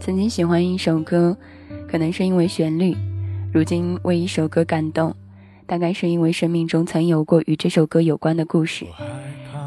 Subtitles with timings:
[0.00, 1.36] 曾经喜欢一首歌，
[1.86, 2.94] 可能是因为旋律；
[3.52, 5.14] 如今为一首歌感动，
[5.66, 8.86] 大概是因为生命中曾有过与这首歌有关的故事。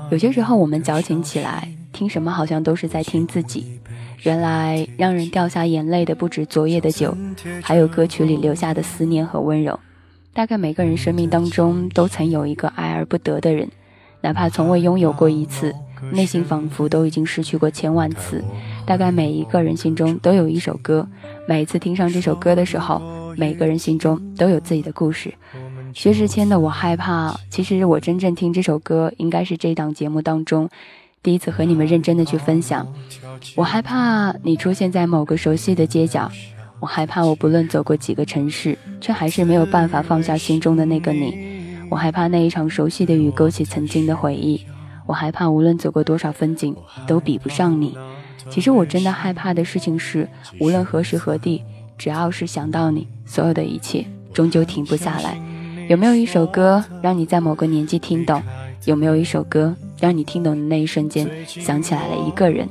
[0.10, 3.80] 有些时候，我们矫情起来，听什么好像都是在听自己。
[4.24, 7.16] 原来让人掉下眼泪的不止昨夜的酒，
[7.62, 9.80] 还有歌曲里留下的思念和温柔。
[10.34, 13.70] 大概每个人生命当中都曾有一个爱而不得的人，
[14.22, 15.76] 哪怕从未拥有过一次，
[16.12, 18.44] 内心仿佛都已经失去过千万次。
[18.86, 21.08] 大概每一个人心中都有一首歌，
[21.48, 23.02] 每次听上这首歌的时候，
[23.38, 25.34] 每个人心中都有自己的故事。
[25.94, 30.70] 薛之谦的《我害怕》，其实我真正听这首歌，应该是这档节目当中。
[31.22, 32.86] 第一次和你们认真的去分享，
[33.56, 36.30] 我害怕你出现在某个熟悉的街角，
[36.82, 41.34] 我害怕我不论走过几个城市，却还是没有办法放下心中的那个你，
[41.90, 44.66] 我害怕那一场熟悉的雨勾起曾经的回忆，
[45.06, 46.76] 我害怕无论走过多少风景
[47.08, 47.98] 都比不上你。
[48.50, 50.28] 其实我真的害怕的事情是，
[50.60, 51.64] 无论何时何地，
[51.98, 55.40] 只要是想到你，所有的一切终究停不下来。
[55.88, 58.42] 有没有一首歌让你在某个年纪听懂？
[58.86, 59.76] 有没有一首歌？
[60.00, 62.68] 让你听懂的那一瞬间，想起来了一个人。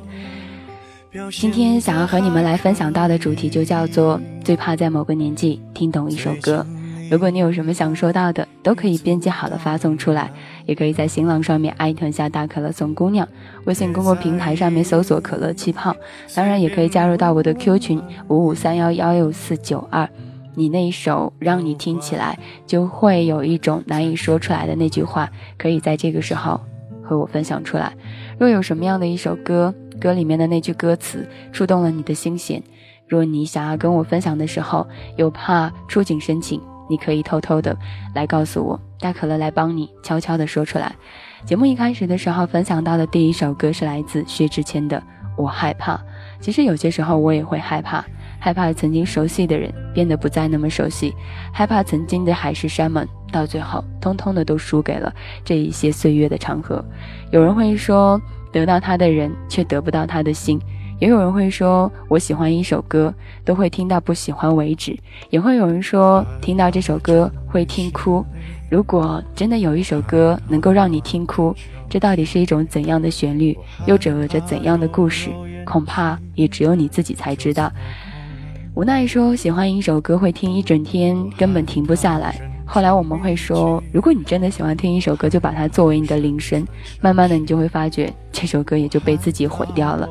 [1.30, 6.66] 今天想要和你们来分享到的主题就叫做最怕在某个年纪听懂一首歌。
[7.10, 10.30] 如果你有什么想说到的，都可以编辑好了发送出来，
[10.66, 13.26] 也可以在新浪上面艾特一下大可乐送姑娘，
[13.64, 15.94] 微信公共平台上面搜索可乐气泡，
[16.34, 20.08] 当然也可以加入到我的 Q 群五五三幺幺六四九二。
[20.54, 26.60] 你那一首让你听起来就会有一种难以说出来的那句话，可以在这个时候。
[27.04, 27.92] 和我分享出来。
[28.38, 32.62] 若有什么样的一首歌，歌里面的那句歌词触动了你的心弦，
[33.08, 36.60] 若你想要跟我分享的时候，又怕触景生情，
[36.92, 37.74] 你可以偷偷的
[38.14, 40.94] 来告诉我，大可乐来帮你悄悄的说出来。
[41.46, 44.98] 节目一开始的时候分享到的第一首歌是来自薛之谦的
[45.38, 45.96] 《我害怕》。
[46.38, 48.04] 其实有些时候我也会害怕。
[48.38, 51.14] 害怕曾经熟悉的人变得不再那么熟悉，
[51.50, 55.10] 害怕曾经的海誓山盟到最后通通的都输给了
[55.44, 56.84] 这一些岁月的长河。
[57.30, 58.20] 有人会说，
[58.52, 60.58] 得到他的人却得不到他的心；
[61.00, 63.12] 也有人会说，我喜欢一首歌
[63.44, 64.94] 都会听到不喜欢为止；
[65.30, 68.24] 也会有人说，听到这首歌会听哭。
[68.70, 71.54] 如果真的有一首歌能够让你听哭，
[71.90, 75.30] 这到底是一种怎样的旋律，又折合着怎样的故事？
[75.64, 77.70] 恐怕也只有你自己才知道。
[78.74, 82.51] 无奈说喜欢一首歌会听一整天，根本停不下来。
[82.64, 86.66] 后来我们会说，如果你真的喜欢听一首歌，就把它作为你的铃声。
[87.00, 90.08] 慢慢的，你就会发觉这首歌也就被自己毁掉了。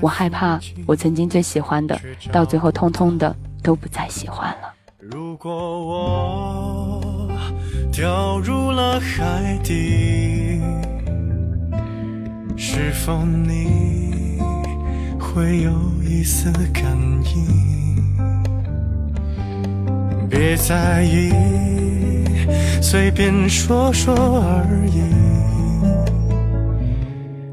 [0.00, 2.00] 我害怕，我曾经最喜欢的，
[2.30, 4.72] 到最后通通的都不再喜欢了。
[5.00, 7.28] 如果我
[7.92, 10.60] 掉入了海底，
[12.56, 14.38] 是否你
[15.18, 15.72] 会有
[16.02, 16.96] 一丝感
[17.34, 17.73] 应？
[20.28, 21.30] 别在意，
[22.82, 25.02] 随便说说而已。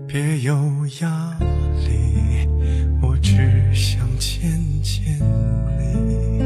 [0.07, 0.53] 别有
[1.01, 1.37] 压
[1.85, 2.47] 力，
[3.01, 5.17] 我只想见见
[5.79, 6.41] 你。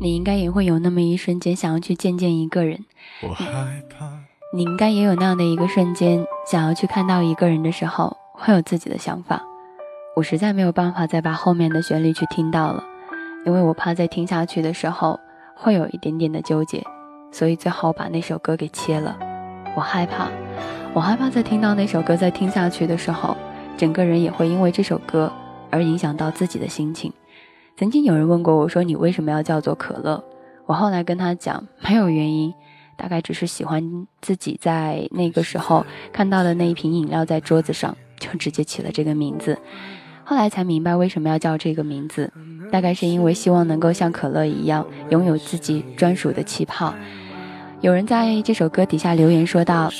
[0.00, 2.84] 你应该也会有那么一瞬间，想要去见见一个人。
[3.22, 3.44] 我害
[3.90, 4.08] 怕。
[4.54, 9.42] 你应该也有那样的一个瞬间，想要去看到一个人的时候，会有自己的想法。
[10.16, 12.82] 我实在没有办法再把后面的旋律去听到了，
[13.44, 15.18] 因为我怕在听下去的时候
[15.54, 16.82] 会有一点点的纠结，
[17.32, 19.16] 所以最好把那首歌给切了。
[19.76, 20.28] 我害怕，
[20.94, 23.36] 我害怕在听到那首歌再听下去的时候，
[23.76, 25.32] 整个人也会因为这首歌
[25.70, 27.12] 而影响到自己的心情。
[27.76, 30.24] 曾经有人问过我说：“你为什么要叫做可乐？”
[30.66, 32.52] 我后来跟他讲，没有原因，
[32.96, 39.58] 大概只是喜欢自己在那个时候看到的那一瓶饮料在桌子上，就直接起了这个名字。
[40.24, 42.30] 后来才明白为什么要叫这个名字，
[42.70, 46.94] 大概是因为希望能够像可乐一样拥有自己专属的气泡。
[47.80, 49.90] 有人在这首歌底下留言说道：“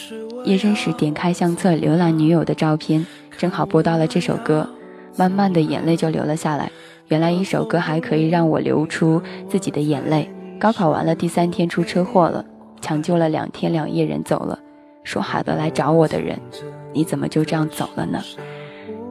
[0.45, 3.07] 夜深时点开相册浏览女友的照片，
[3.39, 4.69] 正好播到了这首歌，
[5.17, 6.71] 慢慢的眼泪就流了下来。
[7.07, 10.29] 原来一首歌还可以让我流出自己的眼泪。
[10.59, 12.45] 高考完了第三天出车祸了，
[12.83, 14.59] 抢救了两天两夜人走了，
[15.05, 16.39] 说好的来找我的人，
[16.93, 18.23] 你怎么就这样走了呢？”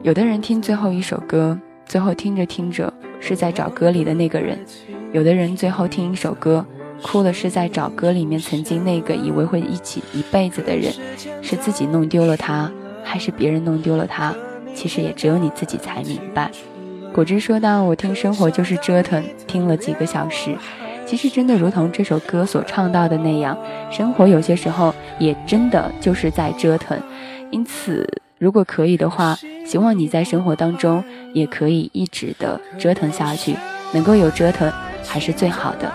[0.02, 4.56] 有的人听最后一首歌，最后听着听着是在找歌里的那个人；
[5.12, 6.64] 有的人最后听一首歌，
[7.02, 10.92] 哭了是在找歌里面曾经那个以为会一起一辈子的人，
[11.42, 12.70] 是自己弄丢了他，
[13.02, 14.34] 还是别人弄丢了他？
[14.74, 16.50] 其实也只有你自己才明白。
[17.12, 20.56] 果汁说到：“我听生活就是折腾，听了几个小时。”
[21.04, 23.58] 其实真的如同这首歌所唱到的那样，
[23.90, 27.00] 生活有些时候也真的就是在折腾。
[27.50, 28.06] 因此，
[28.38, 29.36] 如果可以的话，
[29.66, 31.02] 希望你在生活当中
[31.32, 33.56] 也可以一直的折腾下去，
[33.92, 34.70] 能够有折腾
[35.06, 35.90] 还是最好的。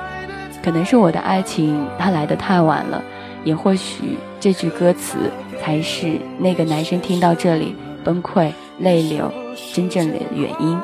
[0.63, 3.03] 可能是我的爱情它来的太晚了，
[3.43, 5.17] 也或许这句歌词
[5.61, 9.31] 才是那个男生听到这里崩溃泪流
[9.73, 10.79] 真正的原因。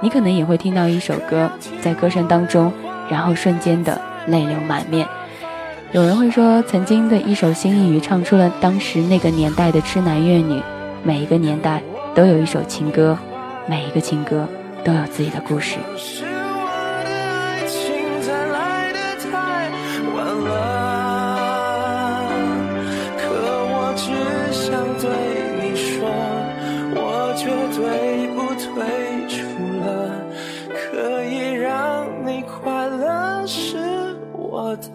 [0.00, 2.72] 你可能也会听到一首歌，在歌声当中，
[3.10, 5.06] 然后瞬间的泪流满面。
[5.96, 10.62] 有人会说，曾经的一首心意语唱出了当时那个年代的痴男怨女。
[11.02, 11.82] 每一个年代
[12.14, 13.16] 都有一首情歌，
[13.66, 14.46] 每一个情歌
[14.84, 15.78] 都有自己的故事。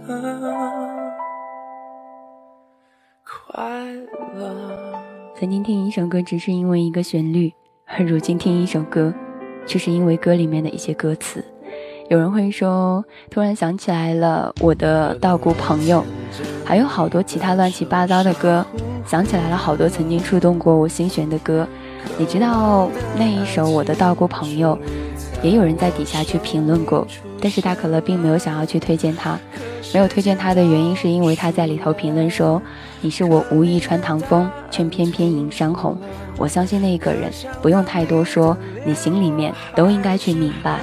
[0.07, 0.91] 的
[5.38, 7.51] 曾经听一首歌只是因为一个旋律，
[7.86, 9.13] 而如今听一首歌，
[9.65, 11.44] 却是因为歌里面的一些歌词。
[12.09, 16.03] 有人会说，突然想起来了我的稻谷朋友，
[16.63, 18.65] 还有好多其他乱七八糟的歌，
[19.06, 21.68] 想起来了好多曾经触动过我心弦的歌。
[22.18, 24.77] 你知道那一首我的稻谷朋友，
[25.44, 27.06] 也有人在底下去评论过，
[27.42, 29.38] 但是大可乐并没有想要去推荐他。
[29.94, 32.62] 没有推荐他的原因，是因为他在里头评论说
[33.01, 35.98] ：“你是我无意穿堂风，却偏偏迎山红。”
[36.38, 37.31] 我相信那个人
[37.62, 40.80] 不用太多说，你心里面都应该去明白。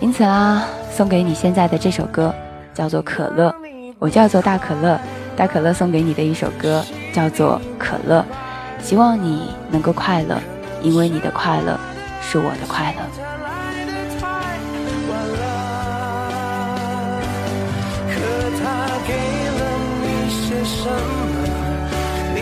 [0.00, 2.34] 因此啦，送给你现在的这首歌
[2.74, 3.50] 叫做《可乐》，
[3.98, 5.00] 我叫做大可乐，
[5.36, 8.24] 大可乐送给你的一首歌叫做《可乐》，
[8.84, 10.38] 希望你能够快乐，
[10.82, 11.78] 因为你的快乐
[12.20, 13.02] 是我的快乐。
[20.64, 21.31] 什么？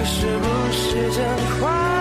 [0.00, 1.99] 你是不是真话？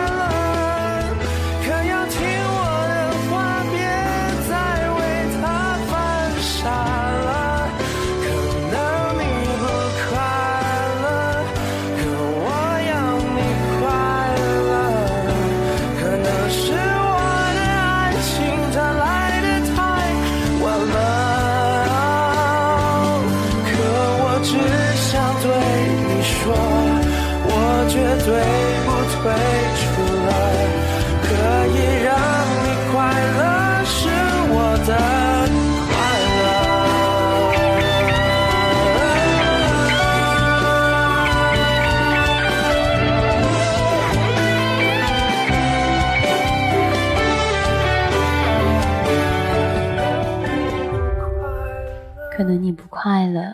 [52.40, 53.54] 可能你不快乐，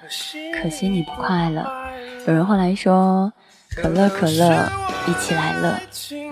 [0.62, 1.66] 可惜你不快乐。
[2.28, 3.34] 有人后来说，
[3.76, 4.70] 可乐可乐，
[5.08, 5.74] 一起来乐。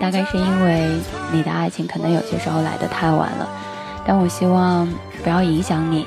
[0.00, 0.88] 大概是因为
[1.32, 3.48] 你的爱情可能有些时候来的太晚了，
[4.06, 4.88] 但我希望
[5.24, 6.06] 不要影响你。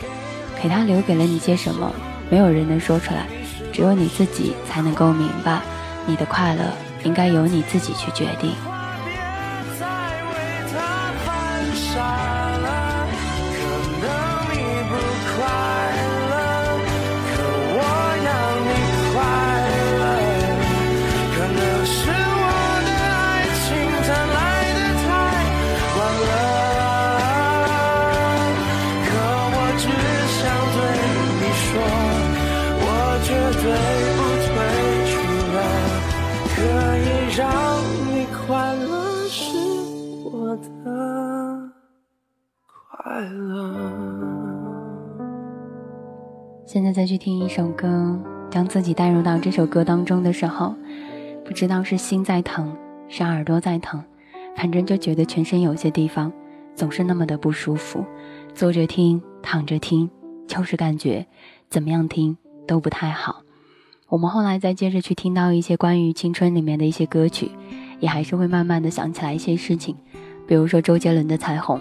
[0.63, 1.91] 给他留给了你些什么？
[2.29, 3.25] 没有人能说出来，
[3.73, 5.59] 只有你自己才能够明白。
[6.05, 6.61] 你的快乐
[7.03, 8.51] 应该由你自己去决定。
[46.77, 48.15] 现在再去听一首歌，
[48.51, 50.75] 将自己带入到这首歌当中的时候，
[51.43, 52.71] 不知道是心在疼，
[53.09, 53.99] 是耳朵在疼，
[54.55, 56.31] 反正就觉得全身有些地方
[56.75, 58.05] 总是那么的不舒服。
[58.53, 60.07] 坐着听，躺着听，
[60.45, 61.25] 就是感觉
[61.67, 63.41] 怎么样听都不太好。
[64.07, 67.49] 我们后来再接着去听到一些关于青春里面的一些歌曲，
[67.99, 69.95] 也还是会慢慢的想起来一些事情，
[70.45, 71.79] 比如说周杰伦的《彩虹》。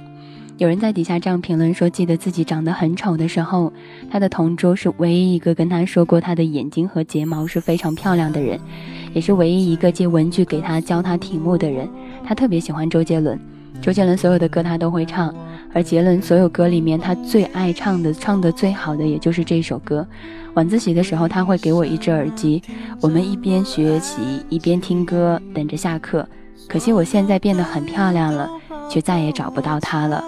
[0.59, 3.71] 有人在底下这样评论说：“记得自己长得很丑的时候，
[4.11, 8.59] 他的同桌是唯一一个跟他说过他的眼睛和睫毛是非常漂亮的人，
[9.13, 11.87] 也是唯一一个借文具给他教他题目的人。
[12.25, 13.39] 他特别喜欢周杰伦，
[13.83, 15.35] 周杰伦所有的歌他都会唱，
[15.75, 20.07] 而杰伦所有歌里面他最爱唱的、唱的最好的也就是这首歌。
[20.55, 22.63] 晚自习的时候他会给我一只耳机，
[23.03, 26.27] 我们一边学习一边听歌，等着下课。
[26.67, 28.49] 可惜我现在变得很漂亮了，
[28.89, 30.25] 却再也找不到他了。”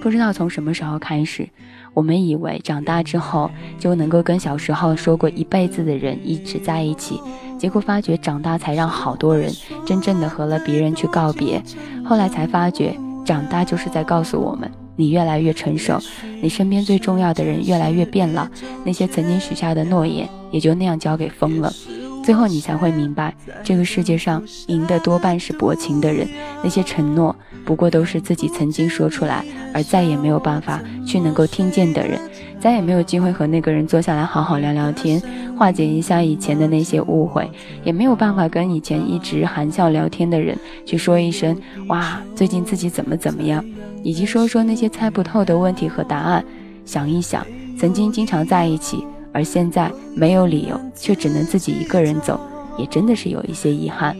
[0.00, 1.48] 不知道从什么时候开始，
[1.92, 7.20] 我们以为长大之后就能够跟小时候说过一辈子的人一直在一起，
[7.58, 9.52] 结果发觉长大才让好多人
[9.84, 11.60] 真正的和了别人去告别。
[12.04, 15.98] 后来才发觉，长大就是在告诉我们，你越来越成熟，
[16.40, 18.46] 你身边最重要的人越来越变老，
[18.84, 21.72] 那些曾经许下的诺言也就那样交给风了。
[22.26, 26.28] 最后你才会明白，这个世界上赢的多半是薄情的人，
[26.60, 32.18] 那些承诺不过都是自己曾经说出来，而再也没有办法去能够听见的人，
[32.58, 35.22] 再也没有机会和那个人坐下来好好聊聊天，
[35.56, 37.48] 化解一下以前的那些误会，
[37.84, 41.56] 也没有办法跟以前一直含笑聊天的人去说一声
[41.86, 43.64] 哇，最近自己怎么怎么样，
[44.02, 46.44] 以及说说那些猜不透的问题和答案，
[46.84, 47.46] 想一想
[47.78, 49.06] 曾经经常在一起。
[49.36, 52.40] 而现在没有理由，却只能自己一个人走，
[52.78, 54.16] 也真的是有一些遗憾。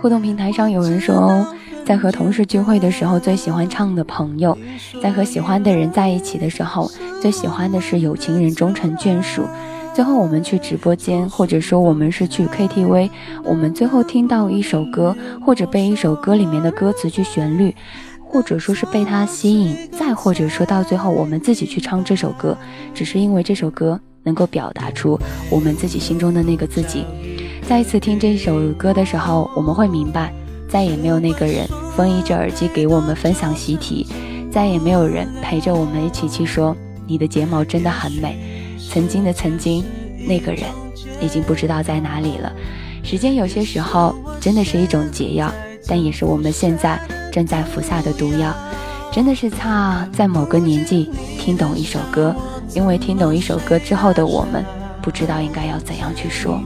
[0.00, 1.46] 互动平台上有人说，
[1.84, 4.56] 在和同事聚会的时候最喜欢唱的朋友，
[5.02, 6.90] 在和喜欢的人在一起的时候
[7.20, 9.44] 最喜欢的是有情人终成眷属。
[9.94, 13.10] 最后我们去直播间，或者说我们是去 KTV，
[13.44, 17.76] 我们最后听到一首歌，或者被一首歌里面的歌词去旋律。
[18.32, 22.56] 或者说是被他吸引，再或者说到最后我们自己去唱这首歌，
[22.94, 25.18] 只是因为这首歌能够表达出
[25.50, 27.04] 我们自己心中的那个自己。
[27.68, 30.32] 再一次听这首歌的时候，我们会明白，
[30.66, 34.06] 再也没有那个人封一着耳机给我们分享习题，
[34.50, 36.74] 再也没有人陪着我们一起去说
[37.06, 38.74] 你的睫毛真的很美。
[38.90, 39.84] 曾经的曾经，
[40.26, 40.64] 那个人
[41.20, 42.50] 已经不知道在哪里了。
[43.04, 45.52] 时间有些时候真的是一种解药，
[45.86, 46.98] 但也是我们现在。
[47.32, 48.54] 正在服下的毒药，
[49.10, 51.10] 真的是差在某个年纪
[51.40, 52.36] 听懂一首歌，
[52.74, 54.62] 因为听懂一首歌之后的我们，
[55.00, 56.60] 不知道应该要怎样去说。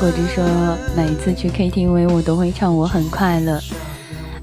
[0.00, 0.44] 果汁说，
[0.96, 3.58] 每次去 KTV 我都会唱《我很快乐》。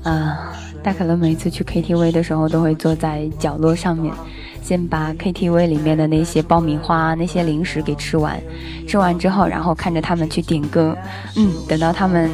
[0.09, 4.13] 啊，大可乐每次去 KTV 的时候都会坐在角落上面，
[4.61, 8.37] 先把 KTV 里面的那些爆米花、那些零食给吃完。
[8.85, 10.93] 吃完之后，然后看着他们去点歌。
[11.37, 12.29] 嗯，等到他们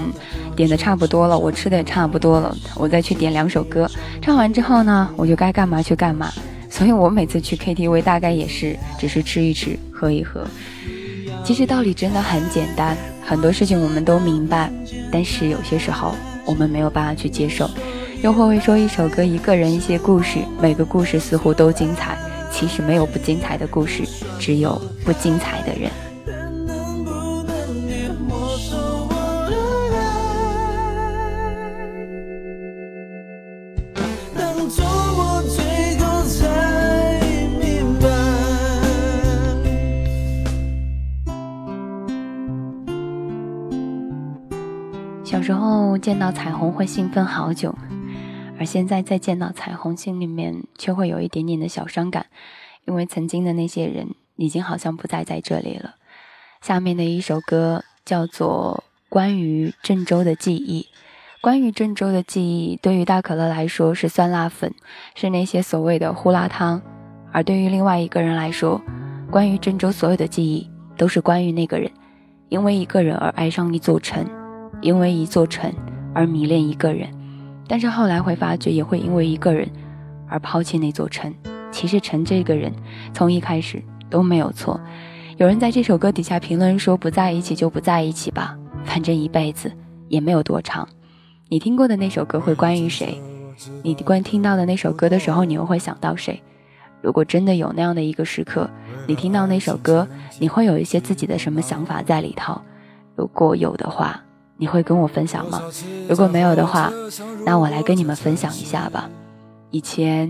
[0.56, 3.88] 点的差不多了，我吃的也差不多了，我再去点两首歌。
[4.20, 6.32] 唱完之后呢，我就该干嘛去干嘛。
[6.72, 10.44] 所以我每次去 KTV 大概也是只是吃一吃，喝一喝。
[11.44, 12.96] 其实道理真的很简单，
[13.32, 14.70] 很多事情我们都明白，
[15.10, 16.14] 但是有些时候
[16.46, 17.66] 我们没有办法去接受。
[18.22, 22.18] 又会说一首歌，一个人，一些故事，每个故事似乎都精彩，
[22.52, 24.04] 其实没有不精彩的故事，
[24.38, 25.90] 只有不精彩的人。
[46.02, 47.76] 见到彩虹会兴奋好久，
[48.58, 52.26] 而现在再见到彩虹，心里面却会有一点点的小伤感，
[52.86, 55.96] 因为曾经的那些人已经好像不再在这里了。
[56.60, 60.82] 下面的一首歌叫做《关于郑州的记忆》，
[61.40, 64.74] 关于郑州的记忆，对于大可乐来说是酸辣粉，
[65.14, 66.82] 是那些所谓的胡辣汤；
[67.32, 68.82] 而对于另外一个人来说，
[69.30, 70.68] 关于郑州所有的记忆
[70.98, 71.92] 都是关于那个人，
[72.50, 74.26] 因为一个人而爱上一座城。
[74.82, 75.72] 因为一座城
[76.14, 77.10] 而迷恋一个人，
[77.68, 79.70] 但是后来会发觉，也会因为一个人
[80.28, 81.34] 而抛弃那座城。
[81.72, 82.72] 其实城这个人
[83.14, 84.80] 从一开始都没有错。
[85.38, 89.72] 有人在这首歌底下评论说：“不在一起就不在一起吧，反正一辈子
[90.10, 90.88] 也没有多长。”
[91.48, 93.20] 你听过的那首歌会关于谁？
[93.84, 96.42] 你关听到的那首歌的时候，你又会想到谁？
[97.02, 98.70] 如果真的有那样的一个时刻，
[99.08, 100.08] 你听到那首歌，
[100.40, 102.62] 你会有一些自己的什么想法在里头？
[103.16, 104.22] 如果有的话。
[104.62, 105.60] 你会跟我分享吗？
[106.08, 106.94] 如果没有的话，
[107.44, 109.10] 那我来跟你们分享一下吧。
[109.72, 110.30] 以前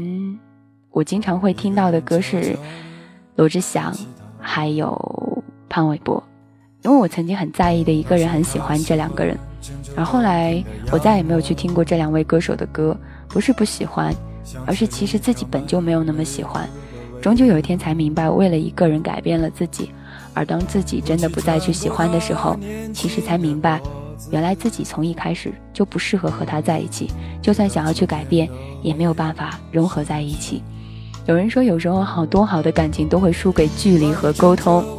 [0.90, 2.58] 我经常会听到的歌是
[3.36, 3.94] 罗志祥，
[4.40, 6.24] 还有潘玮柏，
[6.84, 9.38] 因为我曾经很在意的一个人，很喜欢这两个人。
[9.98, 12.96] 而后来我再也没有去听过这两位歌手的歌，
[13.28, 14.16] 不是不喜欢，
[14.66, 16.66] 而是其实自己本就没有那么喜欢。
[17.22, 19.92] 终究有一天才明白，为了一个人改变了自己。
[20.34, 22.58] 而当自己真的不再去喜欢的时候，
[22.94, 23.82] 其实才明白。
[24.30, 27.10] 原来自己从一开始就不适合和他在一起，
[27.42, 28.50] 就算想要去改变，
[28.82, 30.62] 也没有办法融合在一起。
[31.26, 34.84] 有人说，有时候好多好的感情都会输给距离和沟通。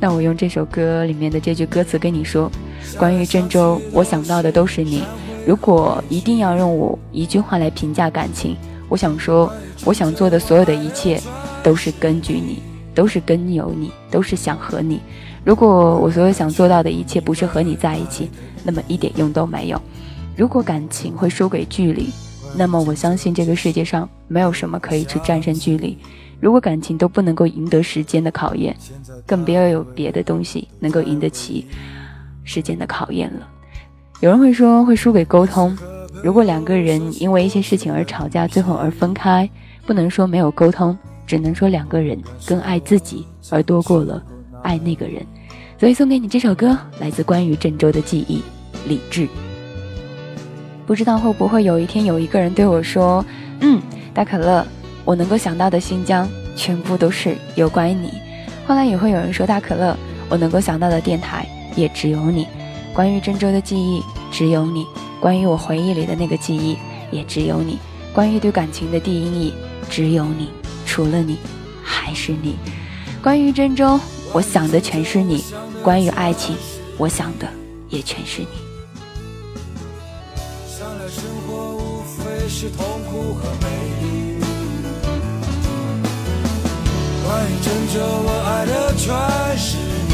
[0.00, 2.50] 那我用这首歌里面的这句歌词跟你说：
[2.96, 5.02] 关于郑州，我想到的都是你。
[5.46, 8.56] 如果一定要用我一句话来评价感情，
[8.88, 9.52] 我想说，
[9.84, 11.20] 我想做的所有的一切，
[11.62, 12.62] 都是根据你，
[12.94, 15.00] 都是跟有你，都是想和你。
[15.44, 18.30] 如果我所有想做到的一切不是和你在一起，
[18.64, 19.80] 那么一点用都没有。
[20.36, 22.10] 如果感情会输给距离，
[22.56, 25.96] 那么我相信这个世界上没有什么可以去战胜距离。
[26.40, 28.76] 如果感情都不能够赢得时间的考验，
[29.26, 31.66] 更别有别的东西能够赢得起
[32.44, 33.48] 时间的考验了。
[34.20, 35.76] 有人会说会输给沟通。
[36.22, 39.48] 如果两个人因为一些事情而吵架，最后而分开，
[39.86, 44.22] 不能说没有沟通，只能说两个人更爱自己而多过了
[44.62, 45.24] 爱那个人。
[45.78, 48.42] 所以送给你这首歌，来自关于郑州的记忆，
[48.88, 49.28] 理智。
[50.86, 53.24] 不知道会不会有一天有一个人对我说
[53.60, 53.80] ：“嗯，
[54.12, 54.66] 大可乐，
[55.04, 58.12] 我能够想到的新疆全部都是有关于你。”
[58.66, 59.96] 后来也会有人说：“大可乐，
[60.28, 61.46] 我能够想到的电台
[61.76, 62.46] 也只有你。”
[62.92, 64.84] 关于郑州的记忆只有你，
[65.20, 66.76] 关于我回忆里的那个记忆
[67.12, 67.78] 也只有你，
[68.12, 69.52] 关于对感情的第一印
[69.88, 70.48] 只有你，
[70.84, 71.36] 除了你
[71.82, 72.56] 还是你。
[73.22, 74.00] 关于郑州，
[74.32, 75.40] 我想的全是你；
[75.82, 76.56] 关于爱情，
[76.96, 77.48] 我想的
[77.88, 78.48] 也全是你。
[82.50, 83.66] 是痛苦和美
[84.00, 84.40] 丽。
[87.22, 89.06] 关于郑州，我爱的全
[89.56, 89.76] 是
[90.08, 90.12] 你。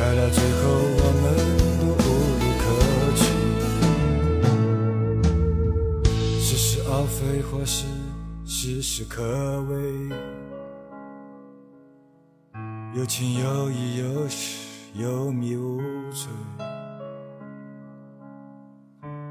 [0.00, 0.62] 爱到最后，
[0.96, 1.24] 我们
[1.78, 2.08] 都无路
[2.62, 2.62] 可
[3.18, 3.22] 去。
[6.40, 7.84] 似是而非，或是
[8.46, 9.20] 事事可
[9.68, 9.74] 畏。
[12.92, 16.28] 有情有义，有时有迷无醉。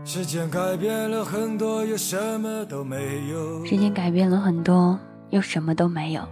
[0.06, 3.66] 时间改变了很多，又什么都没有。
[3.66, 4.98] 时间改变了很多，
[5.32, 6.26] 又什么都没有。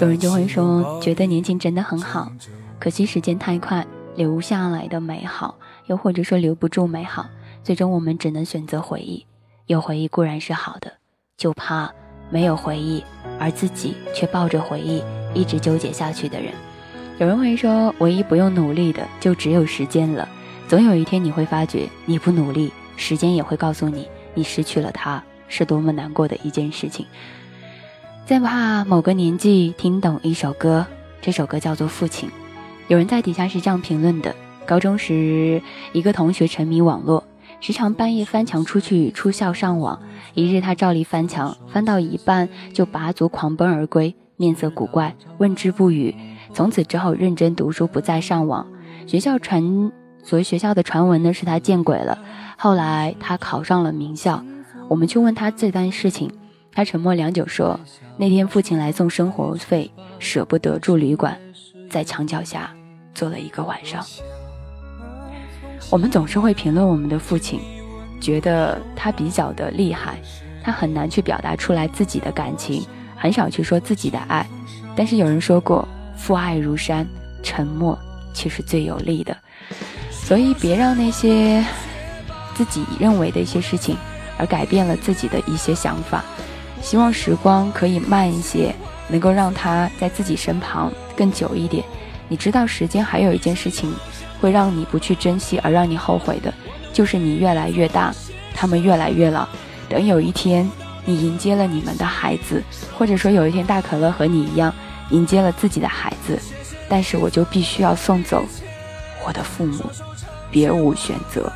[0.00, 2.32] 有人就会说，觉得年轻真的很好，
[2.80, 3.86] 可惜时间太快，
[4.16, 7.26] 留下来的美好，又或者说留不住美好，
[7.62, 9.24] 最终我们只能选择回忆。
[9.66, 10.94] 有回忆固然是好的，
[11.36, 11.92] 就怕
[12.28, 13.04] 没有回忆，
[13.38, 15.00] 而自己却抱着回忆
[15.34, 16.52] 一直纠结下去的人。
[17.18, 20.28] 有人会说，唯一不用努力的，就只有时间了。
[20.68, 22.72] 总有一天你会发觉，你不努力。
[22.96, 27.06] 时间也会告诉你，你失去了他是多么难过的一件事情。
[28.26, 30.86] 再怕某个年纪听懂一首歌，
[31.22, 32.28] 这首歌叫做《父亲》。
[32.88, 35.62] 有人在底下是这样评论的：高中时，
[35.92, 37.24] 一个同学沉迷网络，
[37.60, 39.98] 时常半夜翻墙出去出校上网。
[40.34, 46.16] 一日，他照例翻墙，翻到一半就拔足狂奔而归，面色古怪，问之不语。
[46.54, 48.66] 从此之后，认真读书，不再上网。
[49.06, 52.18] 学校传，所谓学校的传闻呢，是他见鬼了。
[52.56, 54.42] 后来他考上了名校，
[54.88, 56.32] 我们去问他这单事情，
[56.72, 57.78] 他沉默良久，说
[58.16, 61.38] 那天父亲来送生活费，舍不得住旅馆，
[61.90, 62.70] 在墙脚下
[63.14, 64.02] 坐了一个晚上。
[65.90, 67.60] 我们总是会评论我们的父亲，
[68.18, 70.18] 觉得他比较的厉害，
[70.62, 72.82] 他很难去表达出来自己的感情，
[73.20, 74.44] 很少去说自己的爱。
[74.96, 77.06] 但是有人说过，父爱如山，
[77.44, 77.96] 沉默
[78.34, 79.36] 却是最有力的，
[80.10, 81.64] 所以别让那些。
[82.52, 83.96] 自己认为的一些事情，
[84.36, 86.22] 而改变了自己的一些想法。
[86.82, 88.74] 希望时光可以慢一些，
[89.08, 91.82] 能够让他在自己身旁更久一点。
[92.28, 93.90] 你知道，时间还有一件事情
[94.42, 96.52] 会让你不去珍惜，而让你后悔的，
[96.92, 98.12] 就是你越来越大，
[98.52, 99.48] 他们越来越老。
[99.88, 100.70] 等有一天
[101.04, 102.62] 你迎接了你们的孩子，
[102.96, 104.74] 或者说有一天大可乐和你一样
[105.10, 106.38] 迎接了自己的孩子，
[106.88, 108.44] 但是我就必须要送走
[109.26, 109.84] 我的父母，
[110.50, 111.50] 别无选择。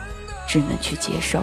[0.46, 1.42] 只能去接受。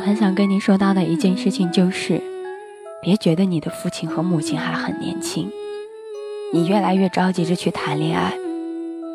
[0.00, 2.20] 很想跟你说到的一件事情就是，
[3.02, 5.50] 别觉得你的父亲和母亲还很年轻，
[6.52, 8.32] 你越来越着急着去谈恋爱，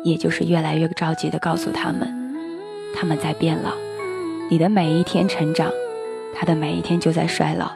[0.04, 2.08] 也就是越来越着急的告诉他们，
[2.94, 3.72] 他们在变老。
[4.48, 5.70] 你的每一天成长，
[6.34, 7.70] 他的每一天就在衰老。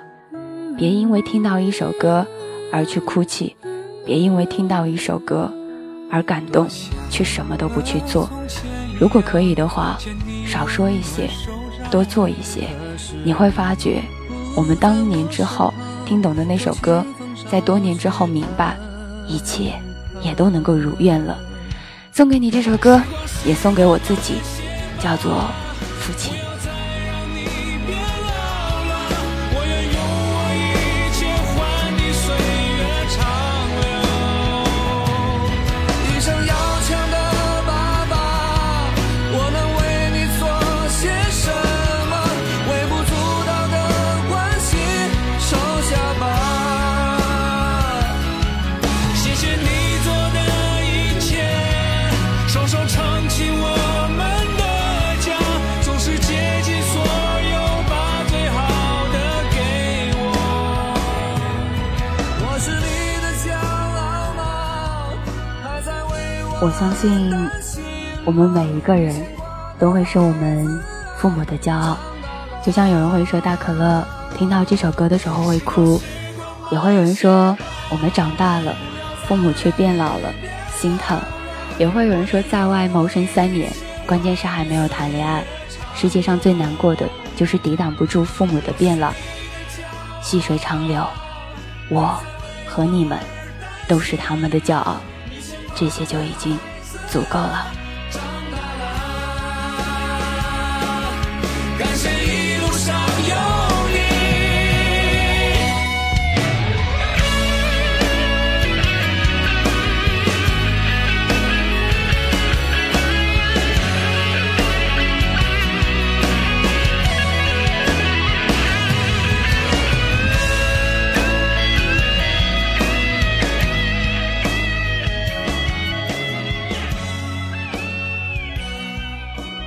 [0.79, 2.25] 别因为听到一首歌
[2.73, 3.57] 而去哭泣，
[4.07, 5.53] 别因为听到一首歌
[6.11, 6.66] 而感动
[7.11, 8.31] 却什么都不去做。
[8.99, 9.99] 如果可以的话，
[10.46, 11.29] 少说一些，
[11.90, 12.68] 多做一些，
[13.24, 14.03] 你会发觉，
[14.57, 15.74] 我们当年之后
[16.07, 17.05] 听懂的那首歌，
[17.50, 18.76] 在多年之后明白，
[19.26, 19.72] 一切
[20.22, 21.38] 也都能够如愿了。
[22.12, 23.00] 送给你这首歌，
[23.44, 24.35] 也送给我自己，
[24.98, 25.33] 叫做
[25.98, 26.35] 《父亲》。
[66.62, 67.33] 我相信，
[68.23, 69.14] 我们每一个人
[69.79, 70.79] 都会是我们
[71.16, 71.96] 父母的骄傲。
[72.62, 75.99] 就像有人会说，大可乐听到这首歌的时候会哭；
[76.70, 77.57] 也会有人说，
[77.88, 78.77] 我们长大了，
[79.27, 80.31] 父母却变老了，
[80.77, 81.16] 心疼；
[81.79, 83.73] 也会有人说，在外谋生三年，
[84.07, 85.42] 关键是还没有谈恋爱。
[85.94, 89.11] 世界上最难过的就是抵挡不住父母的变老。
[90.20, 91.03] 细水长流，
[91.88, 92.20] 我
[92.66, 93.18] 和你们
[93.88, 95.01] 都是他们的骄傲。
[95.81, 96.59] 这些就已经
[97.09, 97.80] 足够了。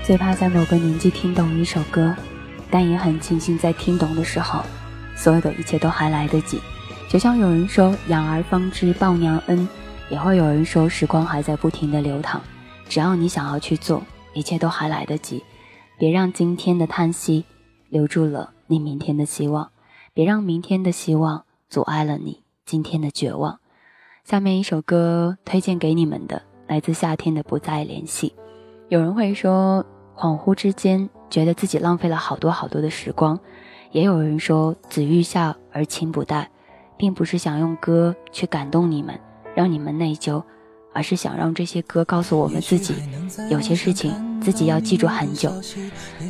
[0.04, 2.13] 最怕在某个年纪听懂一首歌，
[2.70, 4.62] 但也很庆幸在听懂的时候，
[5.16, 6.60] 所有的一切都还来得及。
[7.08, 9.66] 就像有人说“养儿方知报娘恩”，
[10.12, 12.42] 也会有人说时光还在不停的流淌。
[12.89, 15.42] 只要你想要去做，一切都还来得及。
[15.98, 17.46] 别让今天的叹息
[17.88, 19.72] 留住了你明天的希望，
[20.13, 23.60] 别让明天的希望阻碍了你今天的绝望。
[24.26, 28.30] 下面一首歌推荐给你们的，来自夏天的《不再联系》。
[28.89, 29.86] 有人会说。
[30.15, 33.39] 恍惚之间，觉得自己浪费了好多好多的时光。
[33.91, 36.49] 也有人说“子欲孝而亲不待”，
[36.97, 39.19] 并不是想用歌去感动你们，
[39.56, 40.41] 让你们内疚，
[40.93, 42.95] 而是想让这些歌告诉我们自己，
[43.49, 45.52] 有些事情自己要记住很久。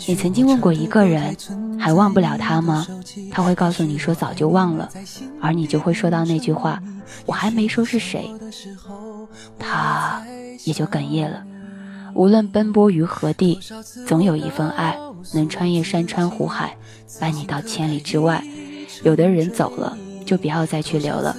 [0.08, 1.36] 你曾经问过一个人，
[1.80, 2.86] 还忘不了他吗？
[3.32, 4.89] 他会告诉你说早就忘了，
[5.41, 6.82] 而你就会说到那句话
[7.26, 8.30] ：“我还没说是谁。”
[9.58, 10.22] 他
[10.65, 11.46] 也就哽咽了。
[12.15, 13.60] 无论奔波于何地，
[14.08, 14.97] 总有一份爱
[15.34, 16.76] 能穿越山川湖海，
[17.19, 18.43] 伴你到千里之外。
[19.04, 21.36] 有的人走了，就不要再去留了；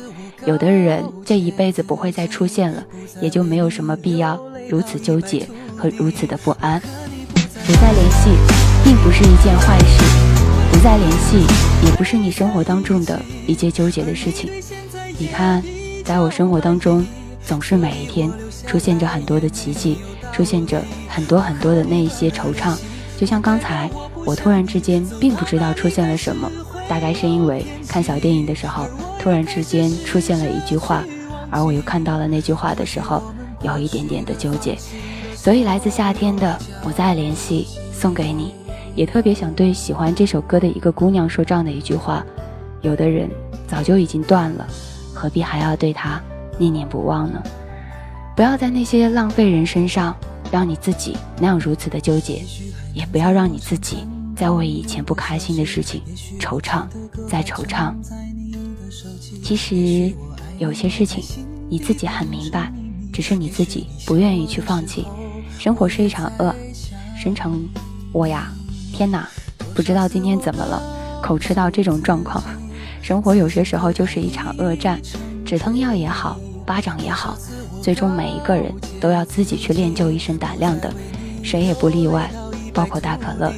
[0.46, 2.84] 有的人这一辈子不会再出现了，
[3.20, 6.80] 也就没有什么必要如此纠结和如此的不安。
[7.66, 8.30] 不再联系，
[8.84, 10.04] 并不是一件坏事；
[10.72, 11.38] 不再联系，
[11.86, 14.50] 也不是你生活当中的一件纠结的事情。
[15.16, 15.62] 你看，
[16.04, 17.06] 在我生活当中，
[17.42, 18.30] 总是每一天
[18.66, 19.98] 出现着很多的奇迹。
[20.34, 22.76] 出现着很多很多的那一些惆怅，
[23.16, 23.88] 就像刚才
[24.26, 26.50] 我突然之间并不知道出现了什么，
[26.88, 28.86] 大概是因为看小电影的时候
[29.20, 31.04] 突然之间出现了一句话，
[31.50, 33.22] 而我又看到了那句话的时候
[33.62, 34.76] 有一点点的纠结，
[35.36, 38.52] 所以来自夏天的不再联系送给你，
[38.96, 42.26] 也特别想对喜欢这首歌的一个姑娘说这样的一句话：
[42.82, 43.30] 有的人
[43.68, 44.66] 早就已经断了，
[45.14, 46.20] 何必还要对他
[46.58, 47.40] 念念不忘呢？
[48.36, 50.16] 不要在那些浪费人身上，
[50.50, 52.42] 让你自己那样如此的纠结，
[52.92, 53.98] 也不要让你自己
[54.36, 56.02] 再为以前不开心的事情
[56.40, 56.84] 惆怅，
[57.28, 57.94] 再惆怅。
[59.42, 60.12] 其实
[60.58, 61.22] 有些事情
[61.68, 62.72] 你自己很明白，
[63.12, 65.06] 只是你自己不愿意去放弃。
[65.56, 66.52] 生活是一场恶，
[67.16, 67.68] 生成
[68.10, 68.52] 我呀，
[68.92, 69.28] 天哪，
[69.74, 70.82] 不知道今天怎么了，
[71.22, 72.42] 口吃到这种状况。
[73.00, 75.00] 生活有些时候就是一场恶战，
[75.44, 77.38] 止疼药也好，巴掌也好。
[77.84, 80.90] 最终，每一个人都要自己去练就一身胆量的，
[81.42, 82.30] 谁也不例外，
[82.72, 83.52] 包括大可乐。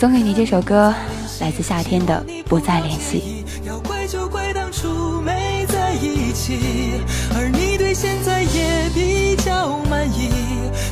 [0.00, 0.92] 送给你这首歌，
[1.38, 3.44] 来自夏天的《不再联系》。
[3.68, 6.58] 要怪就怪当初没在一起，
[7.36, 10.32] 而你对现在也比较满意，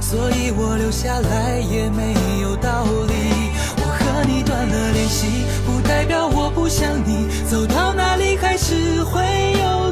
[0.00, 3.50] 所以我留下来也没有道理。
[3.78, 5.26] 我和你断了联系，
[5.66, 9.20] 不代表我不想你，走到哪里还是会
[9.60, 9.89] 有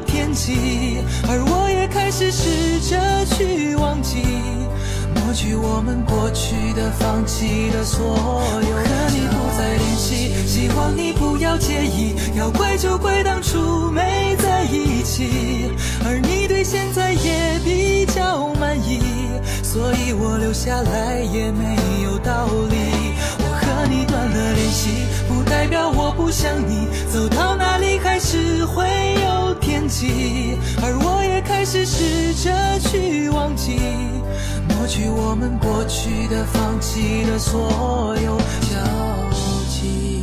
[1.26, 2.18] 而我也开始。
[2.30, 4.22] 试着去忘记，
[5.14, 8.76] 抹去我们过去的、放弃的所有。
[8.76, 12.16] 和你不再联系，希望你不要介意。
[12.36, 15.70] 要怪就怪当初没在一起，
[16.04, 19.00] 而你对现在也比较满意，
[19.62, 23.14] 所以我留下来也没有道理。
[23.38, 24.90] 我和你断了联系，
[25.28, 26.88] 不代表我不想你。
[27.12, 28.86] 走到哪里还是会
[30.82, 33.78] 而我也开始试着去忘记，
[34.68, 38.36] 抹去我们过去的、放弃的所有
[38.68, 38.76] 交
[39.70, 40.22] 集。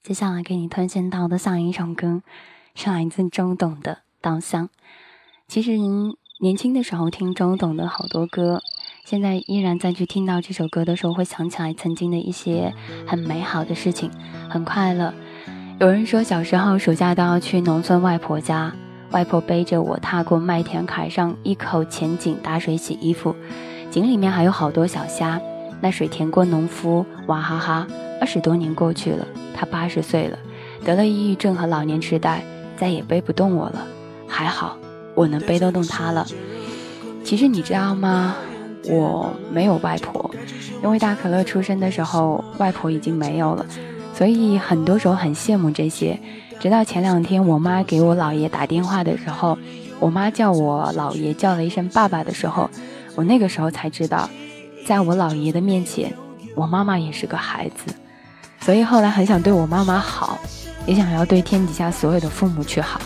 [0.00, 2.22] 接下来给你推荐到的下一首歌，
[2.76, 4.66] 是来自周董的《稻香》。
[5.48, 5.72] 其实
[6.40, 8.62] 年轻的时候听周董的好多歌，
[9.04, 12.72] 现在依然再去听到这首歌的时候，会想起来曾经的一些
[13.08, 14.08] 很美好的事情，
[14.48, 15.12] 很快乐。
[15.80, 18.72] 有人说小时候暑假都要去农村外婆家，
[19.10, 23.34] 外婆背着我踏过麦田坎上，一口浅井打水洗衣服，
[23.90, 25.40] 井里面还有好多小虾，
[25.80, 27.86] 那水甜过农夫，娃哈哈。
[28.20, 30.38] 二十多年过去了，他八十岁了，
[30.84, 32.44] 得了抑郁症和老年痴呆，
[32.76, 33.84] 再也背不动我了，
[34.28, 34.76] 还好。
[35.18, 36.24] 我能背得动他了。
[37.24, 38.36] 其实你知道吗？
[38.88, 40.30] 我没有外婆，
[40.80, 43.66] 因为大可乐出生的时候，外婆已经没有了，
[44.14, 46.16] 所以很多时候很羡慕这些。
[46.60, 49.58] 直到前两天，我妈给我姥爷打电话的时候，
[49.98, 52.70] 我妈叫我姥爷叫了一声爸爸的时候，
[53.16, 54.30] 我那个时候才知道，
[54.86, 56.12] 在我姥爷的面前，
[56.54, 57.92] 我妈妈也是个孩子。
[58.60, 60.38] 所以后来很想对我妈妈好，
[60.86, 63.00] 也想要对天底下所有的父母去好。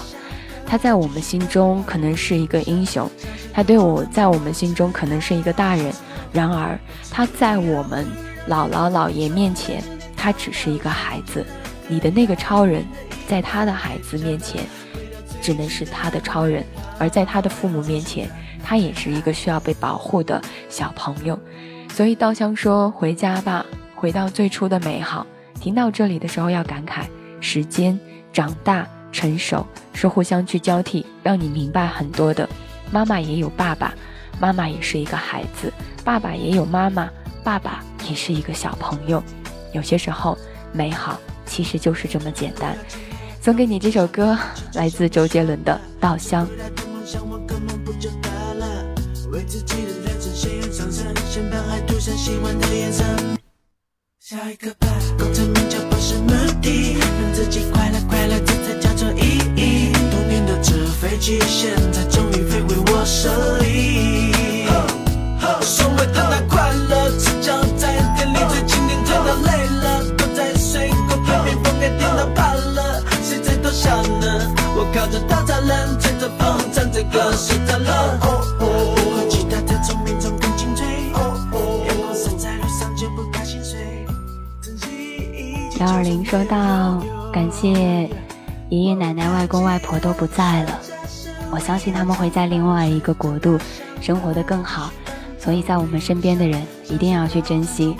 [0.66, 3.11] 他在我们心中可能是一个英雄，
[3.53, 5.92] 他对我在我们心中可能是一个大人。
[6.33, 6.79] 然而
[7.11, 8.07] 他在我们
[8.48, 9.83] 姥姥姥爷面前，
[10.16, 11.44] 他只是一个孩子。
[11.88, 12.83] 你的那个超人，
[13.29, 14.64] 在他的孩子面前，
[15.42, 16.62] 只能是他的超人；
[16.98, 18.31] 而在他的父母面前，
[18.64, 21.38] 他也是一个需要被保护的小朋友。
[21.90, 25.27] 所以稻香说：“回家吧，回到最初的美好。”
[25.61, 27.03] 听到这里的时候要感慨：
[27.40, 28.01] 时间
[28.33, 28.88] 长大。
[29.12, 32.48] 成熟是互相去交替，让你明白很多的。
[32.90, 33.94] 妈妈也有爸爸，
[34.40, 35.70] 妈妈也是一个孩子；
[36.03, 37.09] 爸爸也有妈妈，
[37.44, 39.22] 爸爸也是一个小朋友。
[39.72, 40.37] 有些时候，
[40.72, 42.77] 美好其实就是这么简单。
[43.40, 44.38] 送给你这首歌，
[44.75, 46.46] 来自周杰伦的《稻香》。
[54.18, 54.87] 下一个吧，
[55.18, 56.31] 功成名就不是目
[56.62, 57.98] 的，让自己快乐
[61.23, 63.31] 现在终于飞回我手
[63.61, 64.33] 里。
[65.61, 74.53] 所谓的那快乐，赤脚在店里最经典，推到累了，躲在水果旁边，风给电到怕了，谁在偷笑呢？
[74.75, 78.19] 我靠着稻草人，吹着风，唱着歌，睡着了。
[78.59, 83.79] 我其他的聪明总更精粹，阳光洒在路上就不怕心碎。
[85.79, 87.01] 幺二零说到，
[87.33, 88.11] 感谢
[88.71, 90.81] 爷爷奶奶、外公外婆都不在了。
[91.64, 93.59] 相信他们会在另外一个国度
[94.01, 94.90] 生活的更好，
[95.38, 97.96] 所以在我们身边的人一定要去珍惜。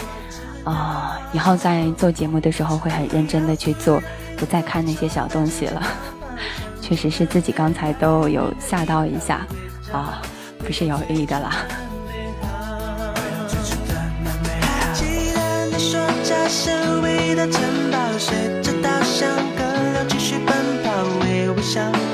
[0.64, 4.03] 啊，以后在做节目的时候会很认真的去做，
[4.37, 5.83] 不再看那些小东西了。
[6.81, 9.46] 确实是自己刚才都有吓到一下，
[9.92, 10.20] 啊，
[10.59, 11.64] 不是有意的啦。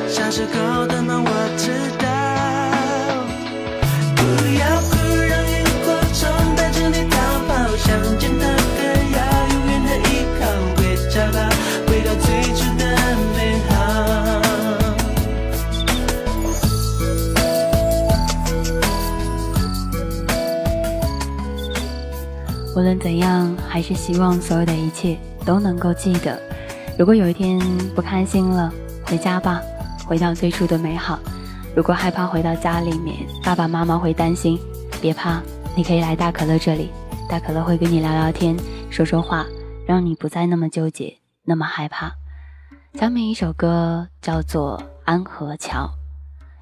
[0.09, 2.07] 像是狗的梦，我知道。
[4.17, 4.21] 不
[4.59, 4.91] 要哭，
[5.29, 5.53] 让萤
[5.85, 6.21] 火虫
[6.57, 7.15] 带着你逃
[7.47, 7.49] 跑。
[7.77, 7.87] 想
[8.19, 8.81] 见的歌，
[9.15, 9.19] 要
[9.53, 10.41] 永远的依靠。
[10.77, 10.79] 回
[11.11, 11.37] 家吧，
[11.87, 12.83] 回到最初的
[13.37, 13.71] 美好。
[22.77, 26.41] 无论怎样，还是希望所有的一切都能够记得。
[26.99, 27.61] 如果有一天
[27.95, 28.73] 不开心了，
[29.07, 29.63] 回家吧。
[30.05, 31.17] 回到最初的美好。
[31.77, 34.59] 如果害怕回到家里面，爸爸妈妈会担心，
[35.01, 35.41] 别怕，
[35.77, 36.89] 你可以来大可乐这里，
[37.29, 38.57] 大可乐会跟你聊聊天，
[38.91, 39.47] 说说话，
[39.87, 42.13] 让你不再那么纠结，那么害怕。
[42.95, 45.89] 下面一首歌叫做《安河桥》。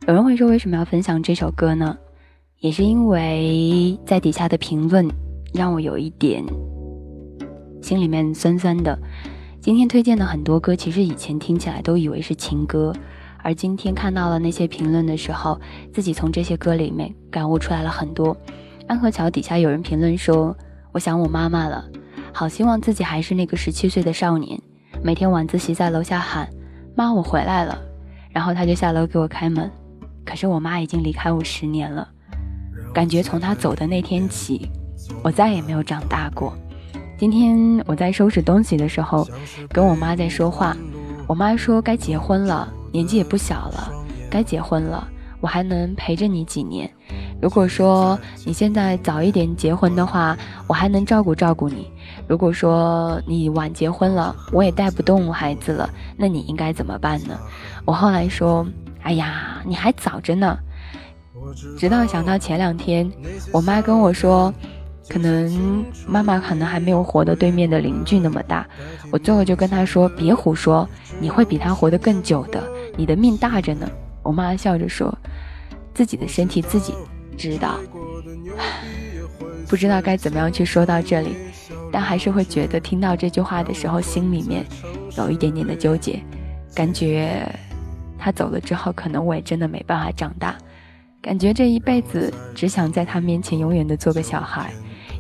[0.07, 1.96] 有人会说，为什么要分享这首歌呢？
[2.59, 5.09] 也是因为在底下的评论
[5.55, 6.44] 让我有一点
[7.81, 8.99] 心里面酸酸的。
[9.66, 12.94] 今天推荐的很多歌，其实以前听起来都以为是情歌。
[13.38, 15.61] 而今天看到了那些评论的时候，
[15.92, 18.37] 自己从这些歌里面感悟出来了很多。
[18.87, 20.57] 安河桥底下有人评论说
[20.94, 21.85] ：“我想我妈妈了，
[22.33, 24.57] 好希望自己还是那个十七岁的少年，
[25.02, 26.48] 每天晚自习在楼下喊
[26.94, 27.76] 妈，我回来了，
[28.31, 29.68] 然后他就下楼给我开门。
[30.24, 32.09] 可是我妈已经离开我十年了，
[32.94, 34.70] 感觉从她走的那天起，
[35.24, 36.57] 我再也没有长大过。
[37.18, 39.26] 今天我在收拾东西的时候，
[39.70, 40.76] 跟我妈在说话，
[41.26, 43.90] 我妈说该结婚了，年纪也不小了，
[44.31, 45.09] 该结婚了，
[45.40, 46.90] 我还能陪着你几年。
[47.40, 51.90] 如果说你现在早一点结婚的话，我还能照顾照顾你；
[52.29, 57.38] 如果说你晚结婚了，我也带不动孩子了，那你应该怎么办呢？
[57.85, 58.66] 我后来说。
[59.02, 60.59] 哎呀，你还早着呢。
[61.79, 63.09] 直到想到前两天，
[63.52, 64.52] 我妈跟我说，
[65.09, 68.66] 可能妈妈可能还没有活得对面的邻居那么大。
[69.11, 70.88] 我最后就跟她说，别胡说，
[71.21, 72.62] 你会比她活得更久的，
[72.97, 73.88] 你的命大着呢。
[74.23, 75.16] 我妈笑着说，
[75.95, 76.92] 自己的身体自己
[77.37, 77.79] 知道。
[79.69, 81.37] 不知道该怎么样去说到这里，
[81.92, 84.64] 但还是会觉得听到这句话的时候，心里面
[85.16, 86.21] 有一点点的纠结，
[86.75, 87.47] 感觉。
[88.19, 90.57] 他走了之后，可能我也真的没办法长大，
[91.21, 94.73] 感觉这一辈子只想在他面前永远的做个小孩，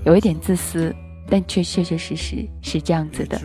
[0.06, 0.94] 有一点自私，
[1.28, 3.40] 但却确确实实是这样子的。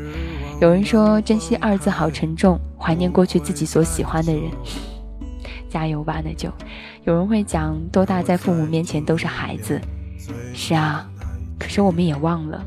[0.62, 4.43] 有人说“珍惜”二字好沉重，怀念过去自己所喜欢的人，
[5.67, 6.52] 加油吧，那就。
[7.04, 9.82] 有人会讲多大在父母面前都是孩子，
[10.54, 11.10] 是啊，
[11.58, 12.63] 可是我们也忘了，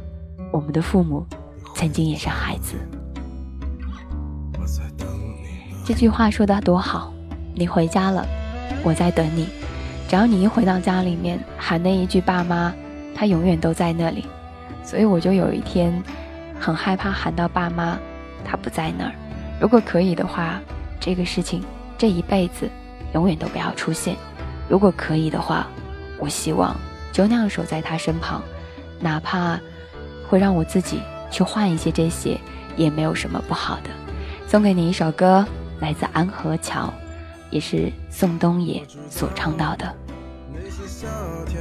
[0.50, 1.24] 我们的父母
[1.76, 2.74] 曾经也是孩子。
[5.87, 7.14] 这句话说的多好，
[7.54, 8.26] 你回家了，
[8.83, 9.46] 我在等你。
[10.09, 12.74] 只要你一回到家里面喊那一句“爸妈”，
[13.14, 14.27] 他永远都在那里。
[14.83, 16.03] 所以我就有一天
[16.61, 17.98] 很害怕喊到“爸妈”，
[18.44, 19.12] 他不在那儿。
[19.61, 20.61] 如果可以的话，
[21.00, 21.62] 这个事情
[21.96, 22.68] 这一辈子
[23.14, 24.16] 永远都不要出现。
[24.68, 25.66] 如果可以的话，
[26.18, 26.77] 我希望
[27.12, 28.42] 就那样守在他身旁，
[29.00, 29.59] 哪怕
[30.29, 31.00] 会让我自己
[31.31, 32.38] 去换一些这些，
[32.77, 33.90] 也没有什么不好的。
[34.46, 35.46] 送给你一首歌。
[35.81, 36.90] 来自安河桥，
[37.50, 39.92] 也是宋冬野所唱到的。
[40.55, 41.09] 那些夏
[41.46, 41.61] 天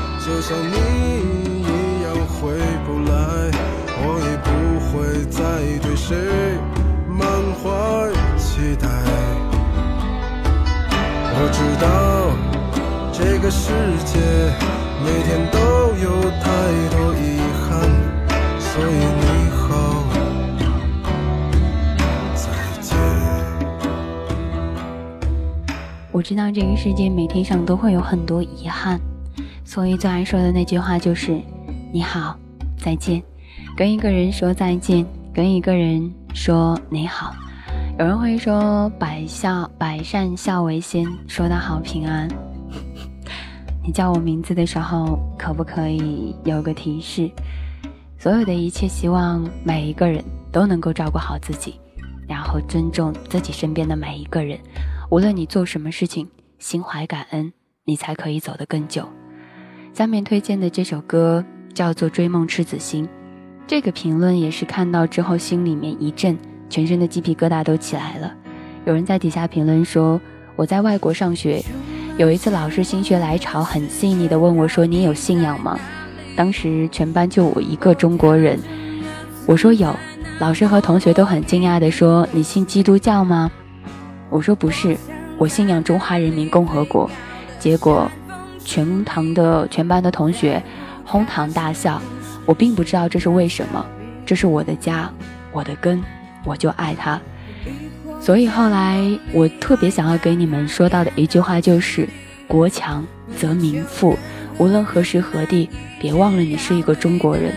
[0.23, 0.75] 就像你
[1.63, 2.53] 一样回
[2.85, 3.11] 不来，
[3.97, 4.47] 我也不
[4.85, 5.41] 会再
[5.79, 6.15] 对谁
[7.09, 7.19] 满
[7.57, 7.65] 怀
[8.37, 8.87] 期待。
[11.33, 11.85] 我知道
[13.11, 13.73] 这个世
[14.05, 14.19] 界
[15.03, 15.57] 每天都
[15.97, 16.05] 有
[16.39, 16.45] 太
[16.91, 17.69] 多遗憾，
[18.59, 19.25] 所以你
[19.57, 20.05] 好，
[22.35, 22.45] 再
[22.79, 22.95] 见。
[26.11, 29.01] 我知道这个世界每天上都会有很多遗憾。
[29.71, 31.41] 所以最爱说的那句话就是
[31.93, 32.37] “你好，
[32.77, 33.23] 再见”。
[33.73, 37.33] 跟一个人说再见，跟一个人说你好。
[37.97, 42.27] 有人会说“百笑百善孝为先”，说的好平安。
[43.81, 47.31] 你叫我名字的时候，可不可以有个提示？
[48.19, 51.79] 所有的一切，希望每一个人都能够照顾好自己，
[52.27, 54.59] 然后尊重自己身边的每一个人。
[55.09, 56.27] 无论你做什么事情，
[56.59, 57.53] 心怀感恩，
[57.85, 59.07] 你才可以走得更久。
[59.93, 63.05] 下面推荐的这首歌叫做《追梦赤子心》，
[63.67, 66.37] 这个评论也是看到之后心里面一震，
[66.69, 68.33] 全身的鸡皮疙瘩都起来了。
[68.85, 70.19] 有人在底下评论说
[70.55, 71.61] ：“我在外国上学，
[72.17, 75.77] 有一次老师心血来潮，很细腻的问我说：‘你有信仰吗？’
[76.37, 78.57] 当时全班就我一个中国人，
[79.45, 79.93] 我说有。
[80.39, 83.51] 老师和同学都很惊讶的说：‘你信基督教吗？’
[84.31, 84.95] 我说不是，
[85.37, 87.11] 我信仰中华人民共和国。
[87.59, 88.09] 结果。
[88.63, 90.61] 全堂的全班的同学
[91.05, 92.01] 哄堂大笑，
[92.45, 93.85] 我并不知道这是为什么。
[94.25, 95.11] 这是我的家，
[95.51, 96.01] 我的根，
[96.45, 97.19] 我就爱它。
[98.21, 99.01] 所以后来
[99.33, 102.07] 我特别想要给你们说到的一句话就是：
[102.47, 103.05] 国强
[103.35, 104.17] 则民富。
[104.57, 107.51] 无论何时何地，别忘了你是一个中国人，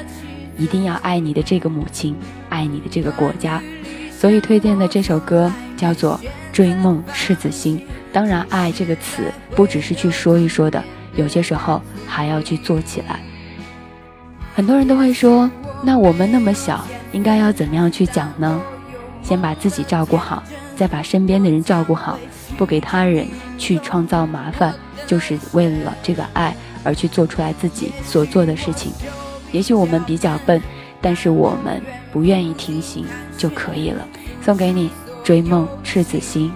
[0.57, 2.17] 一定要爱你的这个母亲，
[2.49, 3.63] 爱你的这个国家。
[4.11, 6.19] 所以推荐的这首歌叫做
[6.51, 7.79] 《追梦赤子心》。
[8.11, 10.83] 当然，爱这个词不只是去说一说的。
[11.17, 13.21] 有些时候还要去做起来。
[14.55, 15.51] 很多人都会说
[15.83, 18.61] ：“那我们那么小，应该要怎么样去讲呢？”
[19.23, 20.43] 先把自己照顾好，
[20.77, 22.19] 再把身边的人照顾好，
[22.59, 23.27] 不给他人
[23.59, 24.75] 去创造麻烦，
[25.07, 26.55] 就是为了这个爱
[26.85, 28.93] 而去做出来自己所做的事情。
[29.51, 30.61] 也许我们比较笨，
[31.01, 31.81] 但是我们
[32.13, 33.07] 不愿意停行
[33.39, 34.07] 就可以了。
[34.43, 34.91] 送给你，
[35.25, 36.53] 追梦赤子心。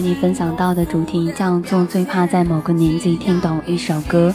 [0.00, 4.34] 你分享到的主题叫做“最怕在某个年纪听懂一首歌”。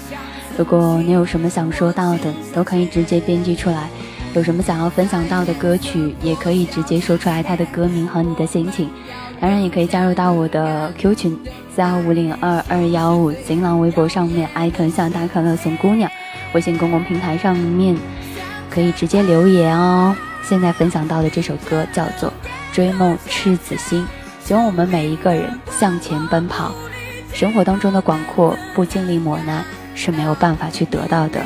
[0.58, 3.88] 如果你有什么想说到的，都可以直接编辑出来；
[4.34, 8.90] 有什么想要分享到的歌曲，也可以直接说出来它的歌名和你的心情。
[9.40, 11.38] 当然，也可以加入到我的 Q 群
[11.76, 16.10] 四二五零二二幺五，新浪微博上面艾特向大可乐送姑娘，
[16.54, 17.98] 微信公共平台上面
[18.70, 20.16] 可以直接留言哦。
[20.42, 22.30] 现在分享到的这首歌叫做
[22.72, 24.04] 《追梦赤子心》。
[24.46, 26.72] 希望我们每一个人向前奔跑，
[27.34, 29.66] 生活当中的广阔不经历磨难
[29.96, 31.42] 是没有办法去得到的。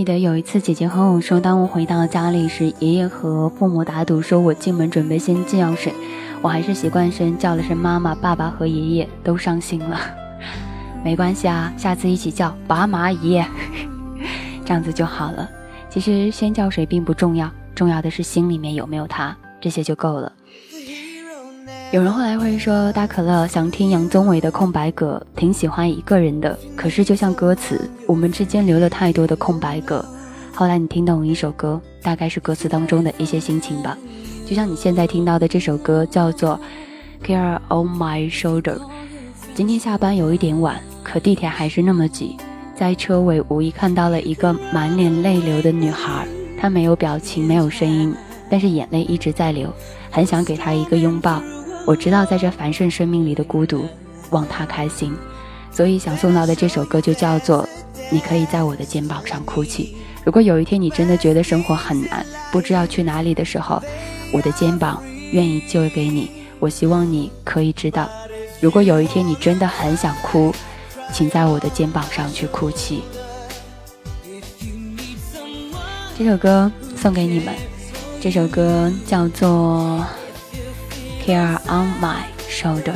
[0.00, 5.92] 记得有一次姐姐和我说，当我回到家里时，爷爷和父母打赌说我进门准备先进药水，
[6.40, 10.00] 我还是习惯先叫了声妈妈、爸爸和爷爷，都伤心了。
[11.04, 13.44] 没关系啊，下次一起叫爸妈爷，
[14.64, 15.46] 这样子就好了。
[15.90, 20.32] 其实先叫谁并不重要，重要的是心里面有没有他，这些就够了。
[21.92, 26.56] 有人后来会说，大可乐想听杨宗纬的《空白格》，挺喜欢一个人的。
[26.76, 30.04] 可是就像歌词，我们之间留了太多的空白格。
[30.54, 33.98] 后来你听懂一首歌，大概是歌词当中的一些心情吧。
[34.46, 36.60] 就像你现在听到的这首歌，叫做
[37.26, 38.76] 《Care on My Shoulder》。
[39.56, 42.36] 今天下班有一点晚，可地铁还是那么挤，
[42.72, 46.24] 在车尾无意看到了一个满脸泪流的女孩，
[46.56, 48.14] 她没有表情，没有声音，
[48.48, 49.68] 但是眼泪一直在流，
[50.08, 51.42] 很想给她一个拥抱。
[51.90, 53.84] 我知道在这繁盛生命里的孤独，
[54.30, 55.12] 望他开心，
[55.72, 57.64] 所以想送到的这首歌就叫做
[58.12, 59.96] 《你可以在我的肩膀上哭泣》。
[60.24, 63.82] 如果有一天你真的觉得生活很难，不知道去哪里的时候，
[64.32, 66.30] 我的肩膀愿意借给你。
[66.60, 68.08] 我希望你可以知道，
[68.60, 70.54] 如果有一天你真的很想哭，
[71.12, 73.02] 请在我的肩膀上去哭泣。
[76.16, 77.52] 这首歌送给你们，
[78.20, 80.06] 这首歌叫做。
[81.24, 82.94] Care on my shoulder。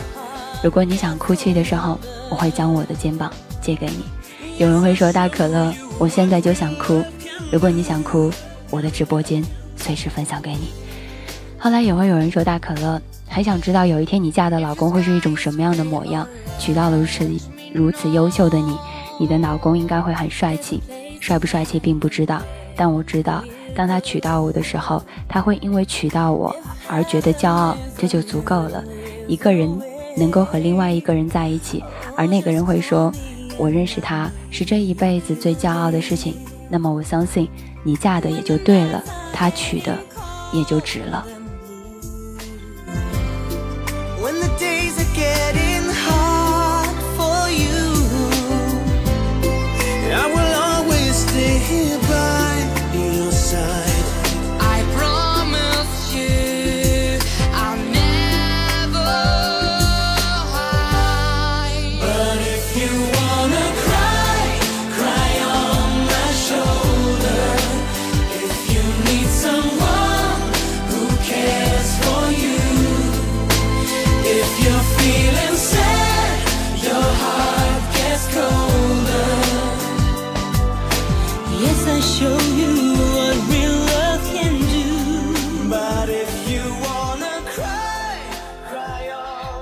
[0.62, 1.98] 如果你想哭泣的时候，
[2.30, 4.04] 我会将我的肩膀借给你。
[4.58, 7.04] 有人会说大可乐，我现在就想哭。
[7.52, 8.30] 如果你想哭，
[8.70, 9.44] 我的直播间
[9.76, 10.72] 随时分享给你。
[11.58, 16.26] 后来也会有人说大可乐，还想知道有一天你嫁的老公会是一种什么样的模样。
[16.58, 17.30] 娶到了如此
[17.72, 18.76] 如此优秀的你，
[19.20, 20.82] 你的老公应该会很帅气。
[21.20, 22.42] 帅不帅气并不知道，
[22.76, 23.42] 但我知道。
[23.74, 26.54] 当他娶到我的时候，他会因为娶到我
[26.86, 28.84] 而觉得骄傲，这就足够了。
[29.26, 29.68] 一个人
[30.16, 31.82] 能够和另外一个人在一起，
[32.16, 33.12] 而那个人会说
[33.58, 36.36] ：“我认识他是这一辈子最骄傲的事情，
[36.70, 37.48] 那么我相信
[37.82, 39.02] 你嫁的也就对了，
[39.32, 39.96] 他娶的
[40.52, 41.26] 也就值了。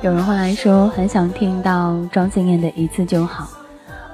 [0.03, 3.49] 有人会来说，很想听到庄心妍的一次就好。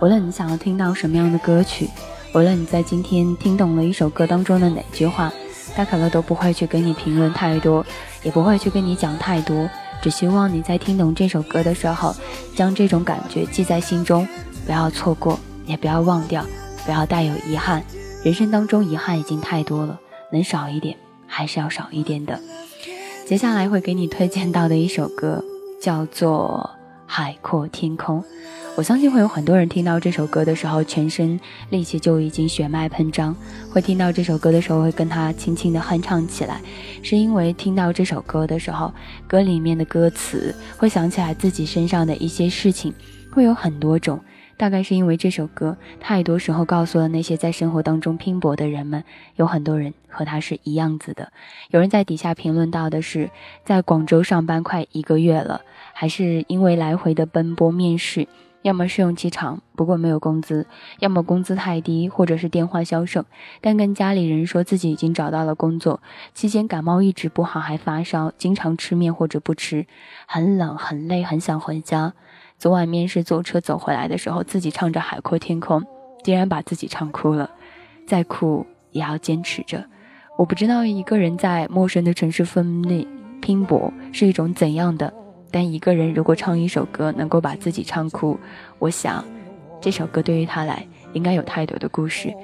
[0.02, 1.88] 无论你想要听到什么样的歌曲，
[2.34, 5.32] 无论你在今天听懂了一首歌当中的哪句话，
[5.74, 7.82] 大可乐都不会去跟你评论太多，
[8.22, 9.66] 也不会去跟你讲太多。
[10.02, 12.14] 只希望你在听懂这首歌的时候，
[12.54, 14.28] 将这种感觉记在心中，
[14.66, 16.44] 不要错过，也不要忘掉，
[16.84, 17.82] 不要带有遗憾。
[18.22, 19.98] 人生当中遗憾已经太多了，
[20.32, 22.38] 能少一点还是要少一点的。
[23.26, 25.42] 接下来会给你推荐到的一首歌。
[25.80, 26.68] 叫做
[27.06, 28.22] 海阔天空，
[28.76, 31.38] 我相信会有很多人听到这首歌的时候，全身
[31.70, 33.34] 力气就已经血脉喷张，
[33.72, 36.60] 会听到这首歌的时候会跟他轻轻的哼唱起来，
[37.02, 38.92] 是因为听到这首歌的时候，
[39.26, 42.92] 歌里面的歌词会想起来自己身上的一些事情，
[43.30, 44.20] 会有很多种。
[44.58, 49.04] 大概是因为这首歌太多时候告诉了那些在生活当中拼搏的人们，
[49.36, 51.32] 有很多人和他是一样子的。
[51.70, 53.30] 有人在底下评论到的是，
[53.64, 55.62] 在广州上班快一个月了，
[55.94, 58.26] 还是因为来回的奔波面试，
[58.62, 60.66] 要么试用期长，不过没有工资，
[60.98, 63.24] 要么工资太低，或者是电话销售。
[63.60, 66.02] 但跟家里人说自己已经找到了工作，
[66.34, 69.86] 期间感冒一直不好，还发烧，经常吃面或者不吃，
[70.26, 72.14] 很冷很累，很想回家。
[72.58, 75.80] 昨晚面试坐车走回来的时候，自己唱着《海阔天空》，
[76.24, 77.48] 竟然把自己唱哭了。
[78.04, 79.84] 再哭也要坚持着。
[80.36, 83.06] 我不知道一个人在陌生的城市奋力
[83.40, 85.12] 拼搏是一种怎样的，
[85.52, 88.36] 但一个人如果唱一首歌能够把自己唱哭，
[88.80, 89.24] 我想
[89.80, 92.34] 这首歌对于他来应该有太多的故事。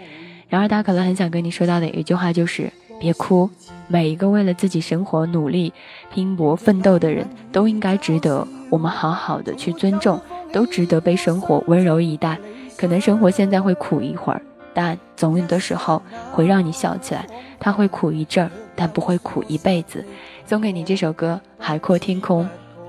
[0.48, 3.49] 然而他可能很想跟你说到的一句话就是：别哭。
[3.86, 5.72] 每一个为了自己生活努力、
[6.12, 10.20] 拼搏、奋斗的人，都应该值得我们好好的去尊重，
[10.53, 12.38] 都值得被生活温柔以待。
[12.76, 14.40] 可能生活现在会苦一会儿，
[14.72, 17.26] 但总有的时候会让你笑起来。
[17.61, 20.05] 它会苦一阵儿，但不会苦一辈子。
[20.47, 22.45] 送给你这首歌《海阔天空》。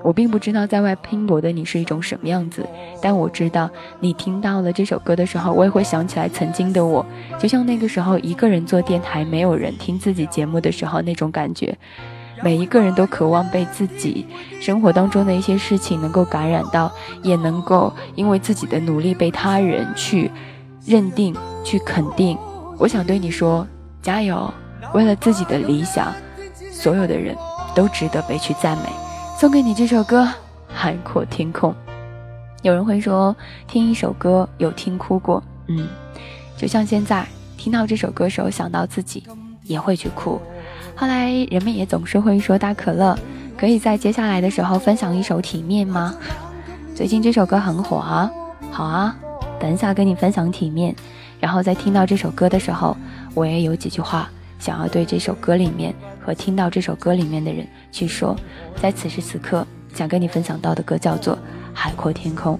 [0.06, 2.64] 我并不知道在外拼搏的你是一种什么样子，
[3.02, 7.04] 但我知道你听到了这首歌的时候，我也会想起来曾经的我，
[7.40, 11.76] 就像那个时候一个人做电台，没有人听自己节目的时候那种感觉。
[12.40, 14.24] 每一个人都渴望被自己
[14.60, 16.92] 生活当中的一些事情能够感染到，
[17.24, 20.30] 也能够因为自己的努力被他人去
[20.86, 21.34] 认定、
[21.64, 22.38] 去肯定。
[22.78, 23.66] 我想对你说，
[24.00, 24.54] 加油！
[24.94, 26.14] 为了自己的理想，
[26.70, 27.36] 所有的人
[27.74, 29.05] 都值得被去赞美。
[29.38, 30.22] 送给你这首歌
[30.66, 31.70] 《海阔天空》。
[32.62, 33.36] 有人会说，
[33.68, 35.86] 听一首歌有听哭过，嗯，
[36.56, 37.22] 就像现在
[37.58, 39.22] 听到这首歌时候，想到自己
[39.64, 40.40] 也会去哭。
[40.94, 43.14] 后来人们也总是会说，大可乐
[43.58, 46.14] 可以在接下来的时候分享一首《体面》吗？
[46.94, 48.30] 最近这首歌很火啊，
[48.70, 49.14] 好啊，
[49.60, 50.94] 等一下跟你分享《体面》，
[51.38, 52.96] 然后在听到这首歌的时候，
[53.34, 55.94] 我也有几句话想要对这首歌里面。
[56.26, 58.34] 和听到这首歌里面的人去说，
[58.82, 61.36] 在此时此刻想跟你分享到的歌叫做
[61.72, 62.54] 《海阔天空》，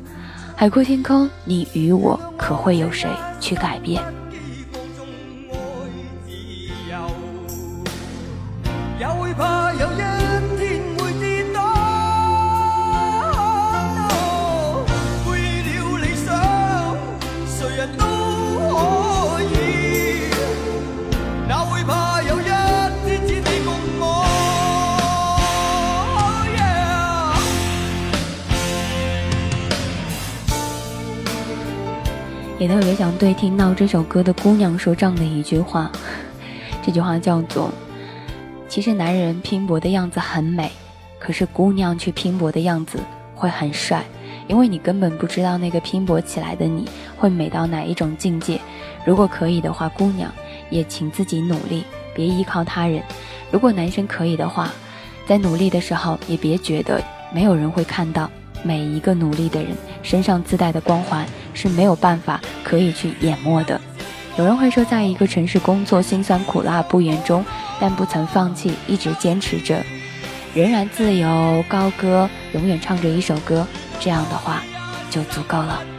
[0.54, 4.00] 海阔天空，你与我可会有谁去改变？
[32.66, 35.88] 也特别想对听到这首歌的姑娘说这样的一句话，
[36.84, 37.70] 这句话叫做：
[38.68, 40.72] 其实男人拼搏的样子很美，
[41.20, 42.98] 可是姑娘去拼搏的样子
[43.36, 44.02] 会很帅，
[44.48, 48.60] 因为你根本不知道那个拼搏起来的你会美到哪一种境界。
[49.04, 50.28] 如果可以的话，姑娘
[50.68, 51.84] 也请自己努力，
[52.16, 53.00] 别依靠他人。
[53.52, 54.72] 如果男生可以的话，
[55.24, 57.00] 在努力的时候也别觉得
[57.32, 58.28] 没有人会看到
[58.64, 59.70] 每一个努力的人
[60.02, 61.24] 身上自带的光环。
[61.56, 63.80] 是没有办法可以去淹没的。
[64.38, 67.42] 有人会说，在一个城市工作，辛酸苦辣不言中，
[67.80, 69.82] 但不曾放弃，一直坚持着，
[70.54, 73.66] 仍然自由高歌，永远唱着一首歌，
[73.98, 74.62] 这样的话
[75.10, 75.95] 就足够了。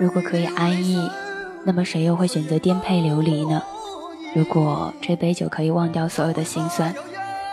[0.00, 1.10] 如果可以安逸，
[1.62, 3.62] 那么谁又会选择颠沛流离呢？
[4.34, 6.94] 如果这杯酒可以忘掉所有的心酸，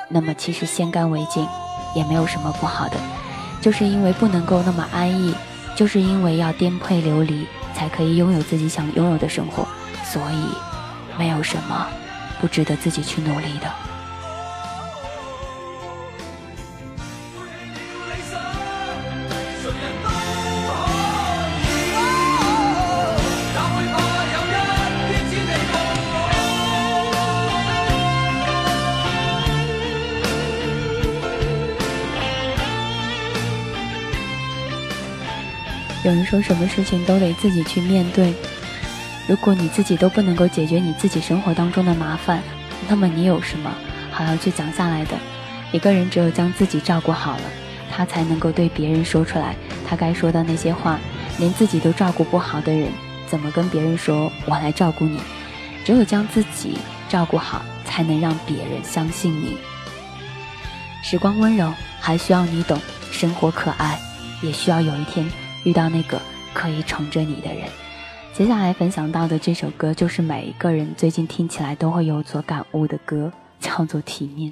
[0.08, 1.46] 那么其实先干为敬
[1.94, 2.96] 也没有什么不好的。
[3.60, 5.36] 就是因为不能够那么安逸，
[5.76, 9.68] 就是因为要颠沛流离，才可以拥有自己想拥有的生活。
[10.06, 11.86] 所以，没有什么
[12.40, 13.70] 不值得自己去努力的。
[36.08, 38.34] 有人说，什么事情都得自己去面对。
[39.28, 42.42] 如果你自己都不能够解决你自己生活当中的麻烦，
[42.88, 43.70] 那么你有什么
[44.10, 45.18] 好要去讲下来的？
[45.74, 47.44] 一个人只有将自己照顾好了，
[47.92, 49.54] 他才能够对别人说出来
[49.86, 50.98] 他该说的那些话。
[51.40, 52.90] 连自己都照顾不好的人，
[53.28, 55.20] 怎么跟别人说“我来照顾你”？
[55.86, 56.78] 只有将自己
[57.10, 59.58] 照顾好，才能让别人相信你。
[61.04, 62.80] 时光温柔，还需要你懂；
[63.12, 64.00] 生活可爱，
[64.42, 65.30] 也需要有一天。
[65.68, 66.18] 遇到那个
[66.54, 67.68] 可以宠着你的人。
[68.32, 74.50] 接下来分享到的这首歌，就是每一个人最近听起来都会有所感悟的歌，叫做《体面》。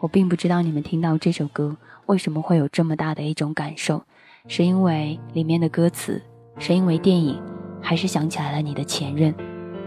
[0.00, 4.02] 我并不知道你们听到这首歌为什么会有这么大的一种感受，
[4.48, 6.20] 是因为里面的歌词，
[6.58, 7.40] 是因为电影，
[7.80, 9.32] 还是想起来了你的前任，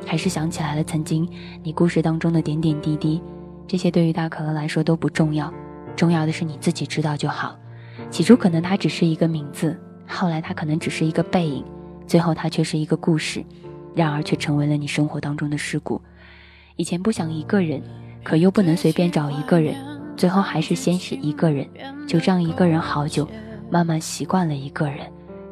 [0.05, 1.29] 还是想起来了曾经
[1.61, 3.21] 你故事当中的点点滴滴？
[3.67, 5.53] 这些对于大可乐来说都不重要，
[5.97, 7.57] 重要的是你自己知道就好。
[8.09, 9.77] 起初可能它只是一个名字。
[10.09, 11.63] 后来，他可能只是一个背影，
[12.07, 13.45] 最后他却是一个故事，
[13.95, 16.01] 然而却成为了你生活当中的事故。
[16.75, 17.81] 以前不想一个人，
[18.23, 19.75] 可又不能随便找一个人，
[20.17, 21.67] 最后还是先是一个人，
[22.07, 23.27] 就这样一个人好久，
[23.69, 24.99] 慢慢习惯了一个人，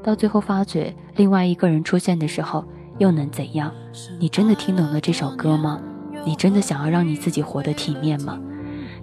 [0.03, 2.65] 到最后发觉另外一个人出现的时候，
[2.97, 3.71] 又能怎样？
[4.19, 5.79] 你真的听懂了这首歌吗？
[6.25, 8.39] 你真的想要让你自己活得体面吗？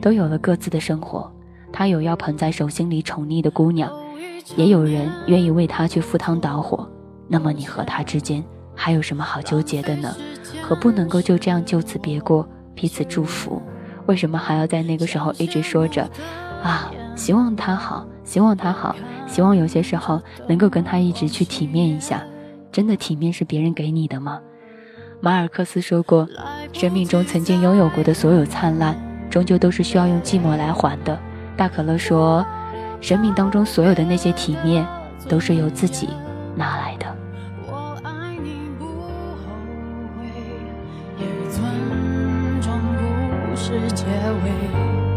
[0.01, 1.33] 都有了各自的生活，
[1.73, 3.91] 他有要捧在手心里宠溺的姑娘。
[4.57, 6.89] 也有人愿意为他去赴汤蹈火，
[7.29, 8.45] 那么你和他之间
[8.75, 10.15] 还有什么好纠结的呢？
[10.63, 13.61] 何不能够就这样就此别过，彼此祝福？
[14.07, 16.09] 为什么还要在那个时候一直说着
[16.63, 16.91] 啊？
[17.17, 18.95] 希望他好，希望他好，
[19.27, 22.23] 希望有些时候能够跟他一直去体面一下。
[22.71, 24.41] 真的体面是别人给你的吗？
[25.21, 26.29] 马尔克斯说过，
[26.73, 28.95] 生命中曾经拥有过的所有灿烂，
[29.31, 31.19] 终究都是需要用寂寞来还的。
[31.57, 32.45] 大可乐说。
[33.05, 34.87] 生命当中所有的那些体面，
[35.29, 36.09] 都是由自己
[36.57, 37.05] 拿来的。
[43.95, 44.05] 结
[44.43, 45.14] 尾。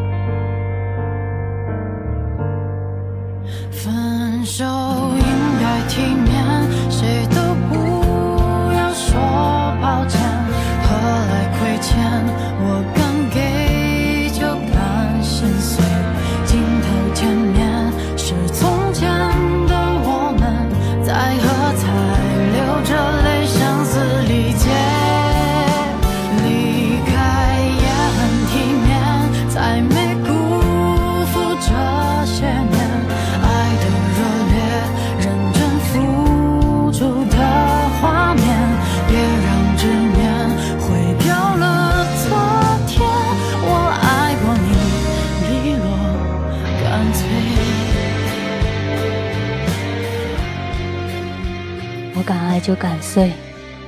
[52.67, 53.31] 就敢碎，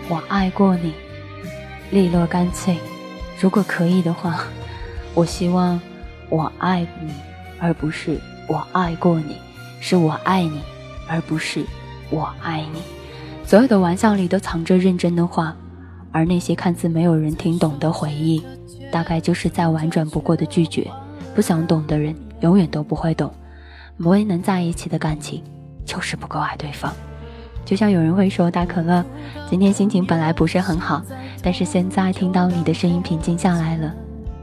[0.08, 0.94] 我爱过你，
[1.92, 2.78] 利落干脆。
[3.38, 4.46] 如果可以的话，
[5.14, 5.78] 我希望
[6.30, 7.12] 我爱你，
[7.60, 8.18] 而不是
[8.48, 9.36] 我爱过你，
[9.82, 10.62] 是我爱你，
[11.10, 11.62] 而不是
[12.10, 12.82] 我爱你。
[13.46, 15.54] 所有的玩笑里都藏着认真的话，
[16.14, 18.42] 而那些看似没有人听懂的回忆，
[18.90, 20.90] 大概就是再婉转不过的拒绝。
[21.36, 23.30] 不想懂的人，永远都不会懂。
[23.98, 25.44] 没能在一起的感情，
[25.84, 26.94] 就是不够爱对方。
[27.70, 29.06] 就像有人会说，大可乐，
[29.48, 31.04] 今天心情本来不是很好，
[31.44, 33.94] 但是现在听到你的声音平静下来了，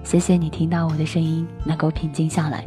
[0.04, 2.62] 谢谢你听到我的声音能够平静下来。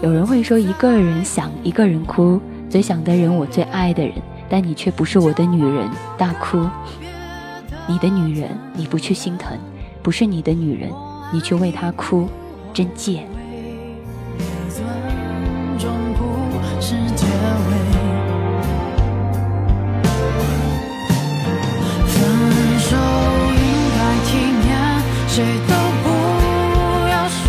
[0.00, 4.14] 有人会说，一个人想，一个人哭，最想的人，我最爱的人，
[4.48, 6.64] 但你却不是我的女人，大哭。
[7.88, 9.58] 你的女人，你不去心疼，
[10.00, 10.92] 不是你的女人，
[11.32, 12.28] 你去为她哭，
[12.72, 13.26] 真贱。
[25.34, 25.74] 谁都
[26.04, 27.48] 不要说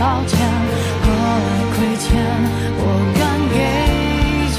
[0.00, 0.36] 抱歉
[1.00, 2.10] 何来亏欠
[2.76, 2.82] 我
[3.16, 3.22] 敢
[3.54, 3.56] 给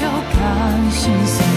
[0.38, 1.12] 敢心。
[1.26, 1.55] 碎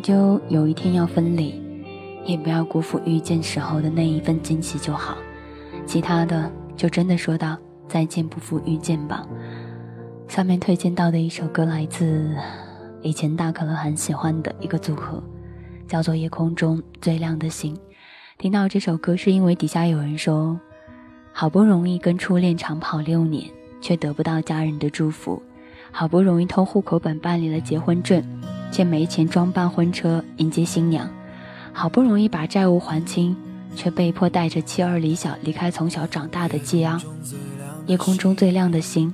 [0.00, 1.60] 终究有一天要分离，
[2.24, 5.14] 也不要辜负遇见时候的那一份惊喜就好。
[5.84, 9.26] 其他的就真的说到再见不负遇见吧。
[10.26, 12.34] 下面推荐到的一首歌来自
[13.02, 15.22] 以前大可乐很喜欢的一个组合，
[15.86, 17.76] 叫做《夜空中最亮的星》。
[18.38, 20.58] 听到这首歌是因为底下有人说，
[21.30, 23.44] 好不容易跟初恋长跑六年，
[23.82, 25.42] 却得不到家人的祝福。
[25.92, 28.24] 好不容易偷户口本办理了结婚证，
[28.70, 31.06] 却没钱装扮婚车迎接新娘；
[31.72, 33.36] 好不容易把债务还清，
[33.74, 37.00] 却被迫带着妻儿离小离开从小长大的家。
[37.86, 39.12] 夜空中最亮的星，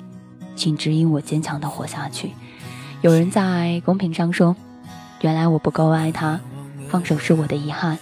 [0.54, 2.30] 请指引我坚强的活下去。
[3.02, 4.54] 有人在公屏上说
[5.22, 6.40] ：“原来我不够爱他，
[6.88, 7.98] 放手是我的遗憾。”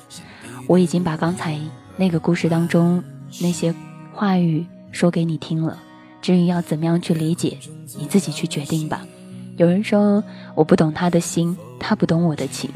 [0.67, 1.59] 我已经把刚才
[1.97, 3.05] 那个故事当中
[3.43, 3.75] 那些
[4.15, 5.79] 话语说给你听了。
[6.23, 7.59] 至于要怎么样去理解，
[7.99, 9.03] 你自己去决定吧。
[9.57, 10.23] 有人说
[10.57, 12.69] 我不懂他的心，他不懂我的情，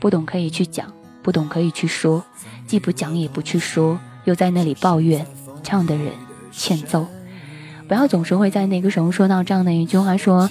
[0.00, 0.90] 不懂可以去讲，
[1.22, 2.24] 不懂可以去说，
[2.66, 5.26] 既不讲也不去说，又在那里抱怨，
[5.62, 6.06] 这样的人
[6.50, 7.06] 欠揍。
[7.86, 10.48] 不要总是会在那个时候说到这样的一句话：说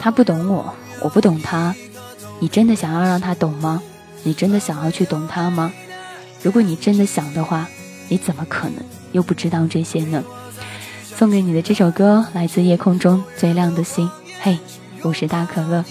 [0.00, 1.74] 他不懂我，我不懂他。
[2.40, 3.80] 你真的想要让他懂吗？
[4.24, 5.72] 你真的想要去懂他吗？
[6.42, 7.68] 如果你真的想的话，
[8.08, 10.24] 你怎么可能又不知道这些呢？
[11.14, 14.10] 送给你的这首歌来自夜空中最亮的星。
[14.40, 14.58] 嘿，
[15.02, 15.84] 我是大可乐。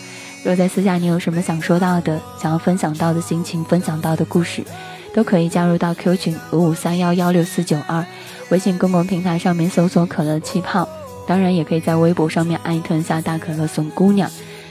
[0.44, 4.64] 若在私下你有什么想说到的、想要分享到的心情、分享到的故事，
[5.14, 8.04] 都可以加入到 Q 群五五三幺幺六四九二，
[8.50, 10.88] 微信公共平台上面搜索“可乐气泡”。
[11.28, 14.30] 当然，也可以在微博上面艾特一下大可乐送姑娘。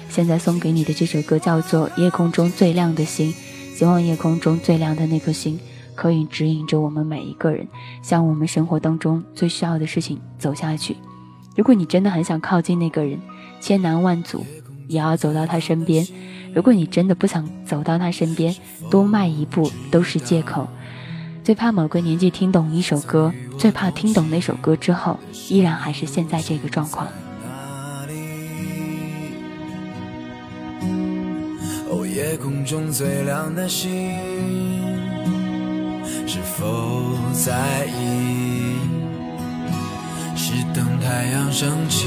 [0.08, 3.32] 现在送给你的这首歌叫做《夜空中最亮的星》，
[3.78, 5.58] 希望夜空中最亮的那颗星。
[5.94, 7.68] 可以指引着我们每一个人，
[8.02, 10.96] 向我们生活当中最需要的事情走下去。
[11.54, 13.20] 如果你真的很想靠近那个人，
[13.60, 14.44] 千难万阻
[14.88, 16.04] 也要走到他身边；
[16.54, 18.54] 如果你真的不想走到他身边，
[18.90, 20.66] 多迈一步都是借口。
[21.44, 27.06] 最怕某个年纪听懂一首歌，最怕听懂那首歌之后，依然还是现在这个状况。
[31.88, 33.90] 哦，夜空中最亮的星。
[36.26, 38.76] 是否在意？
[40.36, 42.06] 是等太阳升起，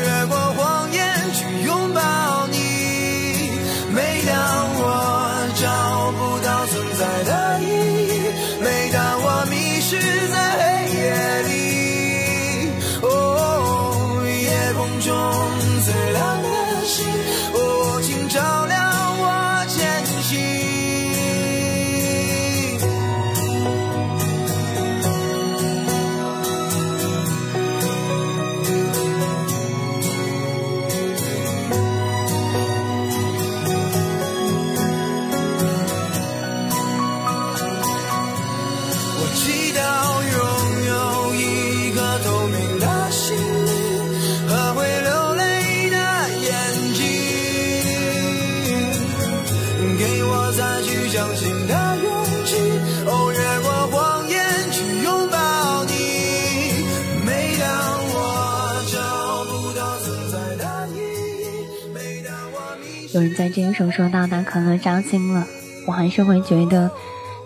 [63.35, 65.45] 在这个时候说到那可乐扎心了，
[65.87, 66.91] 我还是会觉得，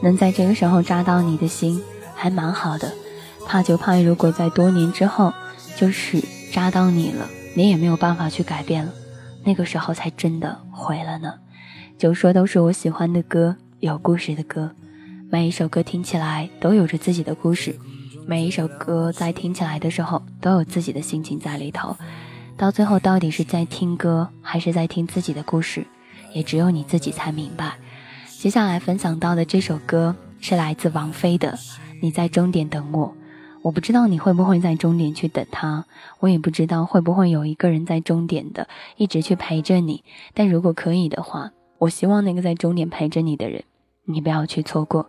[0.02, 1.82] 能在这个时候扎到你的心，
[2.14, 2.92] 还蛮好的。
[3.48, 5.34] 怕就怕如果在多年之后，
[5.76, 6.22] 就是
[6.52, 8.92] 扎到你了，你也没有办法去改变了，
[9.44, 11.34] 那个时候才真的毁了呢。
[11.98, 14.72] 就说都是我喜欢的歌，有故事的歌，
[15.30, 17.78] 每一首歌听起来都有着自己的故事。
[18.28, 21.96] 每一首歌在听起来的时候，都有自己的心情在里头。
[22.58, 25.86] 到最后，到底是在听歌，还是在听自己的故事，
[26.34, 27.76] 也只有你自己才明白。
[28.30, 31.52] 接下来分享到的这首歌是来自王菲的
[32.02, 33.08] 《你在终点等我》。
[33.62, 35.86] 我不知道你会不会在终点去等他，
[36.20, 40.04] 我也不知道会不会有一个人在终点的一直去陪着你。
[40.34, 43.64] 但如果可以的话，我希望那个在终点陪着你的人，
[44.06, 45.08] 你不要去错过。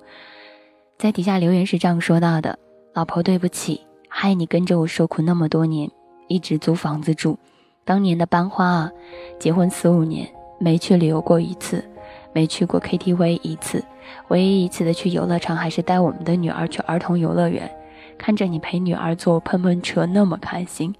[0.98, 2.58] 在底下留言是这样说到的。
[2.94, 5.90] 老婆，对不起，害你跟着我受苦那么多年，
[6.28, 7.38] 一直租房子住。
[7.84, 8.92] 当年的班花啊，
[9.38, 11.84] 结婚四五年没去旅游过一次，
[12.32, 13.84] 没去过 KTV 一次，
[14.28, 17.70] 唯一一次的去游乐场还是带我们的女儿去儿童游乐园。
[18.18, 20.94] 看着你陪女儿坐碰碰车那么开心，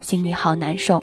[0.00, 1.02] 心里好难受。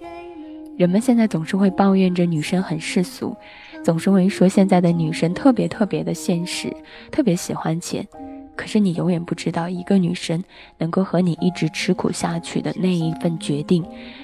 [0.77, 3.35] 人们现在总是会抱怨着女生很世俗，
[3.83, 6.75] 总是会说现在的女生特别特别的现实，
[7.11, 8.07] 特别喜欢钱。
[8.59, 10.43] 可是你永远不知道，一个女生
[10.79, 13.81] 能够和你一直吃苦下去的那一份决定。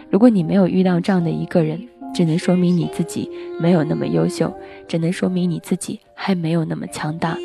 [0.10, 3.32] 如果你没有遇到这样的一个人，只能说明你自己
[3.62, 4.54] 没有那么优秀，
[4.90, 7.38] 只能说明你自己还没有那么强大。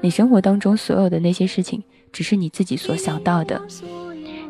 [0.00, 1.82] 你生活当中所有的那些事情，
[2.12, 3.60] 只是你自己所想到的。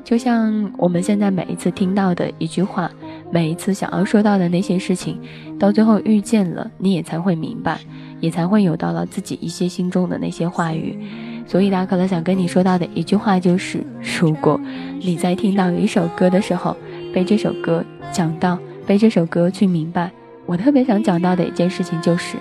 [0.05, 2.90] 就像我们现在每一次听到的一句话，
[3.32, 5.18] 每一次想要说到的那些事情，
[5.59, 7.80] 到最后遇见了，你也才会明白，
[8.20, 10.99] 也才会有到了自己一些心中的那些话语。
[11.47, 13.84] 所以，大可乐想跟你说到的一句话就是：
[14.20, 14.61] 如果
[15.01, 16.76] 你在听到一首歌的时候，
[17.14, 20.11] 被这首歌讲到，被这首歌去明白，
[20.44, 22.36] 我特别想讲到的一件事情就是：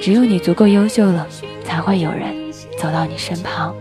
[0.00, 1.26] 只有你足够优秀了，
[1.62, 2.34] 才会有人
[2.78, 3.74] 走到你身旁。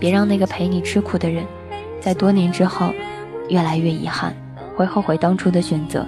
[0.00, 1.44] 别让那个陪你吃苦的人，
[2.00, 2.92] 在多年之后，
[3.48, 4.34] 越来越遗憾，
[4.74, 6.04] 会后悔当初的选择。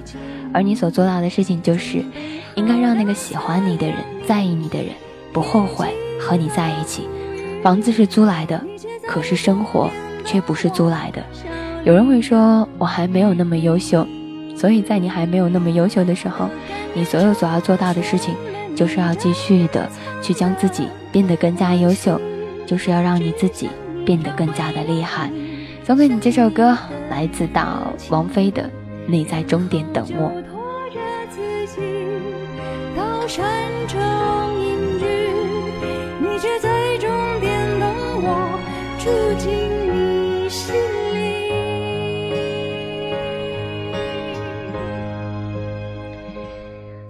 [0.52, 2.02] 而你所做到的事情就是，
[2.56, 3.96] 应该让那个喜欢你的人、
[4.26, 4.88] 在意你的人，
[5.32, 5.86] 不后悔。
[6.18, 7.08] 和你在一起，
[7.62, 8.62] 房子是租来的，
[9.06, 9.90] 可是生活
[10.24, 11.22] 却不是租来的。
[11.84, 14.06] 有人会说我还没有那么优秀，
[14.56, 16.48] 所以在你还没有那么优秀的时候，
[16.94, 18.34] 你所有所要做到的事情，
[18.74, 19.88] 就是要继续的
[20.20, 22.20] 去将自己变得更加优秀，
[22.66, 23.70] 就是要让你自己
[24.04, 25.30] 变得更加的厉害。
[25.84, 26.76] 送给你这首歌，
[27.08, 28.62] 来自到王菲的
[29.06, 30.30] 《你在终点等我》。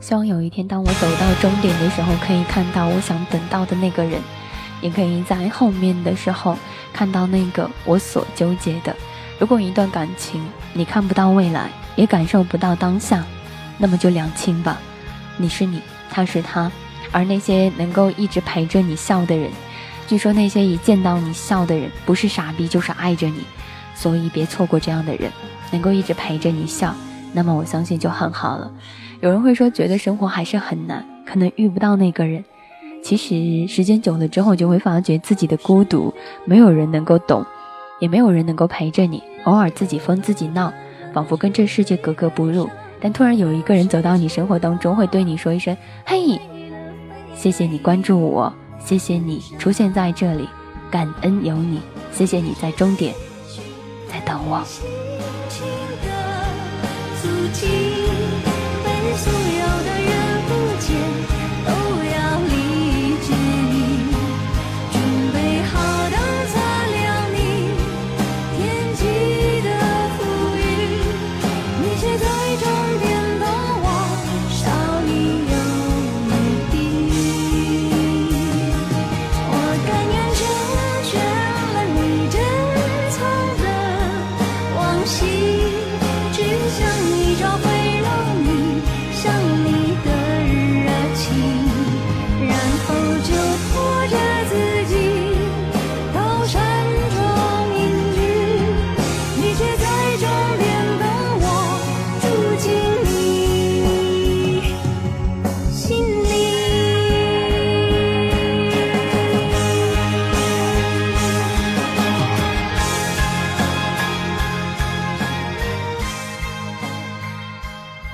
[0.09, 4.19] 希望有一天，当我走到终点的时候，可以看到我想等到的那个人，
[4.81, 6.57] 也可以在后面的时候
[6.95, 8.97] 看到那个我所纠结的。
[9.39, 10.43] 如果一段感情
[10.73, 13.23] 你看不到未来，也感受不到当下，
[13.77, 14.79] 那么就两清吧。
[15.37, 16.73] 你是你，他是他，
[17.13, 19.51] 而那些能够一直陪着你笑的人，
[20.07, 23.45] 据说那些一见到你笑的人，不是傻逼就是爱着你，
[23.95, 25.31] 所以别错过这样的人，
[25.71, 26.95] 能够一直陪着你笑，
[27.35, 28.73] 那么我相信就很好了。
[29.21, 32.45] 有人会说，觉得生活还是很难，可能遇不到那个人。
[33.03, 36.15] 其实时间久了之后，就会发觉自己的孤独，
[36.45, 37.45] 没有人能够懂，
[37.99, 39.23] 也没有人能够陪着你。
[39.45, 40.73] 偶尔自己疯自己闹，
[41.13, 42.69] 仿佛跟这世界格格不入。
[43.01, 46.41] 但突然有一个人走到你生活当中，会对你说一声：“嘿，
[47.35, 50.49] 谢谢你关注我，谢谢你出现在这里，
[50.91, 51.81] 感恩有你，
[52.13, 53.15] 谢谢你在终点
[54.09, 54.63] 在等我。”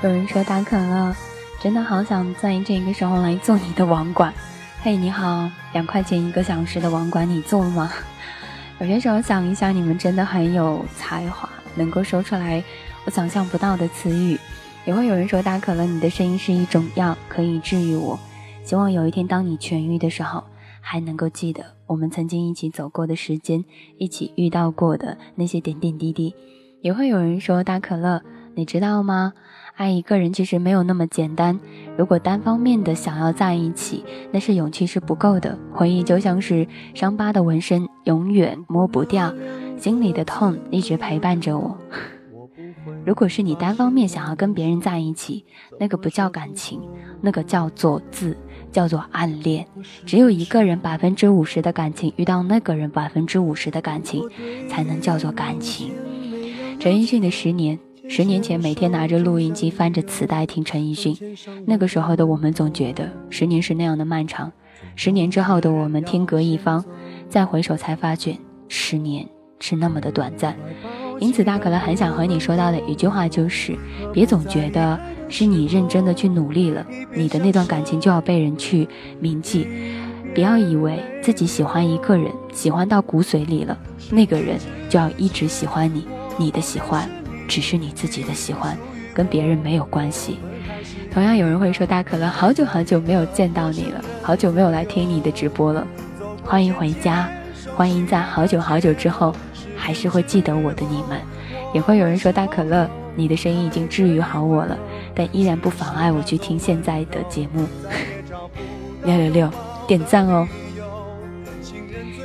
[0.05, 1.15] 有人说大可乐，
[1.59, 4.31] 真的好想在这个时候来做你的网管。
[4.83, 7.91] 嘿，你好，两块钱一个小时的网管，你做吗？
[8.77, 12.63] 有些时候想一想，你们真的很有才华，能够说出来
[13.03, 14.39] 我想象不到的词语。
[14.85, 18.19] 也会有人说大可乐，你的声音是一种药，可以治愈我。
[18.63, 20.43] 希望有一天当你痊愈的时候，
[20.81, 23.65] 还能够记得我们曾经一起走过的时间，
[23.97, 26.35] 一起遇到过的那些点点滴滴。
[26.81, 28.21] 也会有人说大可乐，
[28.53, 29.33] 你知道吗？
[29.75, 31.59] 爱一个人其实没有那么简单。
[31.97, 35.57] 如果单方面的想要在一起，那是勇气是不够的。
[35.73, 39.33] 回忆就像是伤疤的纹身，永远抹不掉，
[39.77, 41.77] 心里的痛一直陪伴着我。
[43.05, 45.43] 如果是你单方面想要跟别人在一起，
[45.77, 46.81] 那个不叫感情，
[47.21, 48.37] 那个叫做字，
[48.71, 49.67] 叫做暗恋。
[50.05, 54.23] 只有一个人百分之五十的感情遇到那个人百分之五十的感情，
[54.69, 55.91] 才能叫做感情。
[56.79, 57.77] 陈奕迅的十年。
[58.07, 61.17] 十年前，每天拿着录音机翻着磁带听陈奕迅，
[61.65, 64.51] 那个时候的我们总觉得十年是那样的漫长。
[64.95, 66.83] 十年之后的我们天隔一方，
[67.27, 68.37] 再回首才发觉
[68.67, 69.27] 十年
[69.59, 70.55] 是那么的短暂。
[71.19, 73.75] 因此，大可乐很想和你说到的一句话就是：
[74.13, 78.87] 别总觉得是你认真的去努力了，你的那段感情就要被人去
[79.19, 79.67] 铭记。
[80.33, 83.77] 不要以为自己喜欢一个人，喜欢到骨髓里了，
[84.11, 86.05] 那个人就要一直喜欢你，
[86.37, 87.09] 你的喜欢。
[87.47, 88.77] 只是你自己的喜欢，
[89.13, 90.39] 跟别人没有关系。
[91.11, 95.87] 同样有人会说：“大可乐，好久好久没有见到你了，好久没有来听你的直播了。”
[96.43, 97.29] 欢迎回家，
[97.75, 99.33] 欢迎在好久好久之后
[99.77, 101.19] 还是会记得我的你们。
[101.73, 104.77] 也会有人说：“大可乐，你的声音已经治愈好我了，
[105.13, 107.65] 但依然不妨碍我去听现在的节目。”
[109.05, 109.49] 六六六，
[109.87, 110.47] 点赞哦！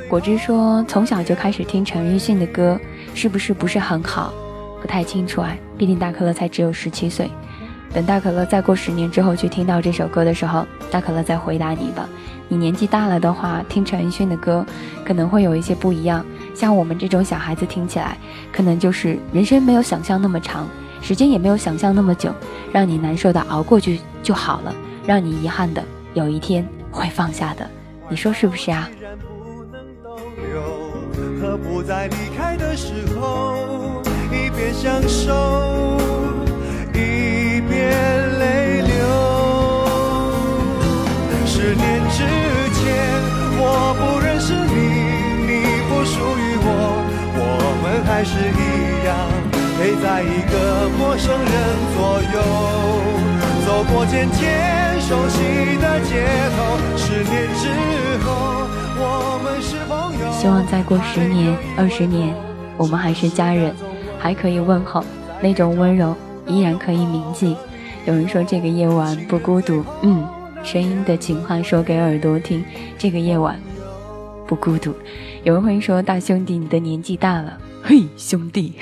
[0.09, 2.79] 果汁说：“从小就开始听陈奕迅的歌，
[3.13, 4.33] 是不是不是很好？”
[4.81, 7.29] 不太清楚啊，毕竟大可乐才只有十七岁。
[7.93, 12.07] 等大可乐再过十年之后去听到这首歌的时候，大可乐再回答你吧。
[12.47, 14.65] 你年纪大了的话，听陈奕迅的歌
[15.05, 16.25] 可能会有一些不一样。
[16.55, 18.17] 像我们这种小孩子听起来，
[18.51, 20.67] 可能就是人生没有想象那么长，
[21.01, 22.33] 时间也没有想象那么久，
[22.71, 24.73] 让你难受的熬过去就好了，
[25.05, 27.69] 让你遗憾的有一天会放下的。
[28.09, 28.89] 你说是不是啊？
[31.63, 33.90] 不再离开的时候。
[34.31, 35.97] 一边享受，
[36.93, 37.91] 一边
[38.39, 38.91] 泪流。
[41.45, 42.23] 十年之
[42.79, 42.87] 前，
[43.59, 44.71] 我不认识你，
[45.45, 45.51] 你
[45.89, 46.65] 不属于我，
[47.35, 47.39] 我
[47.83, 49.11] 们还是一样，
[49.77, 50.53] 陪在一个
[50.97, 51.51] 陌生人
[51.93, 51.99] 左
[52.33, 52.39] 右，
[53.65, 54.39] 走过渐渐
[55.01, 55.35] 熟悉
[55.81, 56.09] 的街
[56.55, 56.57] 头。
[56.95, 57.63] 十年之
[58.23, 58.29] 后，
[58.97, 60.23] 我们是朋友。
[60.31, 62.33] 希望再过十年、二十年，
[62.77, 63.75] 我们还是家人。
[64.21, 65.03] 还可以问候，
[65.41, 66.15] 那种温柔
[66.45, 67.57] 依然可以铭记。
[68.05, 70.23] 有人说这个夜晚不孤独，嗯，
[70.63, 72.63] 声音的情话说给耳朵听，
[72.99, 73.59] 这个夜晚
[74.45, 74.93] 不孤独。
[75.43, 78.73] 有人会说大兄弟，你的年纪大了，嘿，兄弟，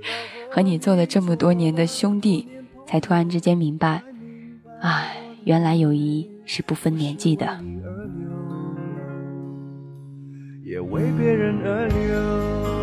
[0.50, 2.48] 和你做了这么多年的兄弟，
[2.86, 4.02] 才突然之间明白，
[4.80, 7.46] 唉，原来友谊是不分年纪的。
[10.64, 12.75] 也为别人而流。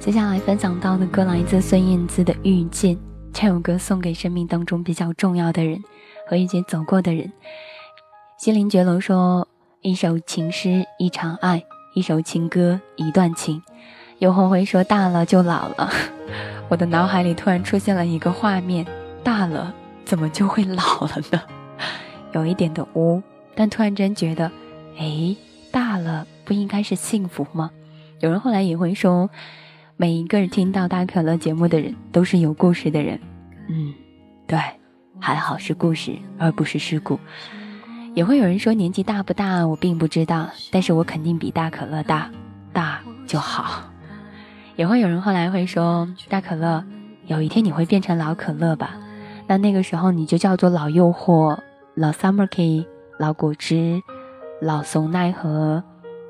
[0.00, 2.96] 接下来分享到的歌来自孙燕姿的《遇见》，
[3.34, 5.78] 这首歌送给生命当中比较重要的人
[6.26, 7.30] 和一起走过的人。
[8.38, 9.46] 心灵觉楼说
[9.82, 11.60] ：“一首情诗，一场爱；
[11.94, 13.62] 一首情歌，一段情。”
[14.20, 15.92] 又后悔说：“大了就老了。
[16.70, 18.86] ”我的脑海里突然出现了一个画面：
[19.22, 19.74] 大了
[20.06, 21.42] 怎么就会老了呢？
[22.32, 23.22] 有一点的污，
[23.54, 24.50] 但突然间觉得，
[24.98, 25.36] 哎，
[25.70, 27.70] 大了不应该是幸福吗？
[28.20, 29.28] 有人后来也会说。
[30.00, 33.20] 每一个听到大可乐节目的人都是有故事的人，
[33.68, 33.92] 嗯，
[34.46, 34.58] 对，
[35.20, 37.20] 还好是故事而不是事故。
[38.14, 42.30] 也会有人说年纪大不大，我并不知道，但是我肯定比大可乐大，
[42.72, 43.82] 大就好。
[44.74, 46.82] 也会有人后来会说，大可乐，
[47.26, 48.96] 有一天你会变成老可乐吧？
[49.46, 51.58] 那那个时候你就叫做老诱惑、
[51.94, 52.86] 老 summer key、
[53.18, 54.00] 老果汁、
[54.62, 55.84] 老怂奈何、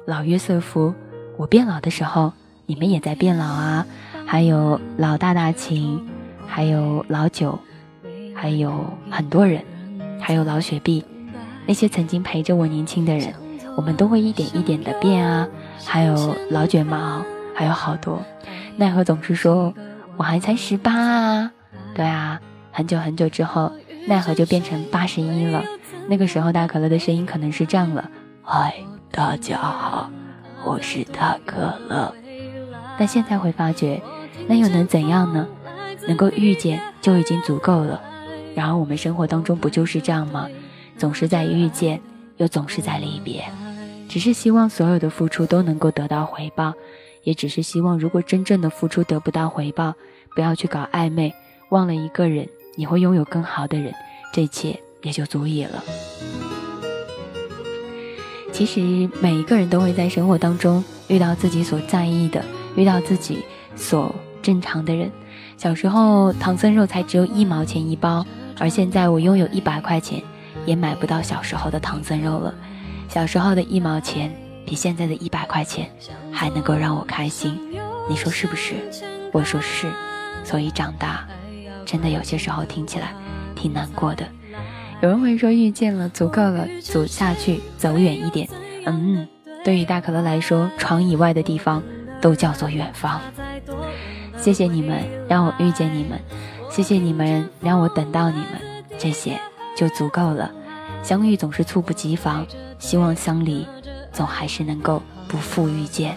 [0.09, 0.93] 老约瑟夫。
[1.37, 2.33] 我变老的时候。
[2.71, 3.85] 你们也在变老啊，
[4.25, 6.01] 还有老大大秦，
[6.47, 7.59] 还有老九，
[8.33, 9.61] 还有很多人，
[10.21, 11.05] 还有老雪碧，
[11.67, 13.35] 那些曾经陪着我年轻的人，
[13.77, 15.49] 我们都会一点一点的变啊。
[15.85, 17.21] 还有老卷毛，
[17.57, 18.23] 还有好多。
[18.77, 19.75] 奈何总是说
[20.17, 21.51] 我还才十八啊，
[21.93, 22.41] 对啊，
[22.71, 23.73] 很久很久之后，
[24.07, 25.61] 奈何就变成八十一了。
[26.07, 28.09] 那个时候大可乐的声音可能是这样了
[28.45, 28.75] ：“嗨，
[29.11, 30.09] 大家好，
[30.65, 32.15] 我是大可乐。”
[33.01, 33.99] 但现在会发觉，
[34.47, 35.49] 那又能怎样呢？
[36.07, 37.99] 能够遇见就已经足够了。
[38.55, 40.47] 然而我们生活当中不就是这样吗？
[40.99, 41.99] 总是在遇见，
[42.37, 43.43] 又总是在离别。
[44.07, 46.75] 只是希望所有的付出都能够得到回报，
[47.23, 49.95] 也只是希望，如果真正的付出得不到回报，
[50.35, 51.33] 不要去搞暧昧，
[51.71, 52.47] 忘了一个人，
[52.77, 53.95] 你会拥有更好的人，
[54.31, 55.83] 这一切也就足以了。
[58.53, 62.45] 其实每一个人都会在生活当中遇到自己所在意的，
[62.81, 63.45] 遇到自己
[63.77, 65.11] 所正常的人。
[65.59, 68.25] 小时候唐僧肉才只有一毛钱一包，
[68.59, 70.23] 而现在我拥有一百块钱，
[70.65, 72.55] 也买不到小时候的唐僧肉了。
[73.09, 75.91] 小时候的一毛钱比现在的一百块钱
[76.33, 77.59] 还能够让我开心，
[78.09, 78.75] 你说是不是？
[79.33, 79.87] 我说是，
[80.43, 81.29] 所以长大
[81.85, 83.13] 真的有些时候听起来
[83.55, 84.27] 挺难过的。
[85.03, 88.49] 有人会说遇见了足够了，走下去走远一点。
[88.87, 89.29] 嗯，
[89.63, 91.83] 对于大可乐来说，床以外的地方
[92.21, 93.21] 都叫做远方。
[94.37, 96.19] 谢谢你们让我遇见你们，
[96.71, 99.39] 谢谢你们让我等到你们，这些
[99.77, 100.51] 就足够了。
[101.03, 102.47] 相遇总是猝不及防。
[102.79, 103.67] 希望相离，
[104.11, 106.17] 总还是能够不负遇见。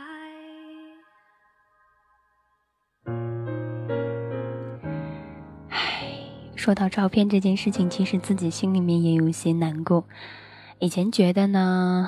[6.61, 10.05] 说到照片这件事情，其实自己心里面也有些难过。
[10.77, 12.07] 以前觉得呢，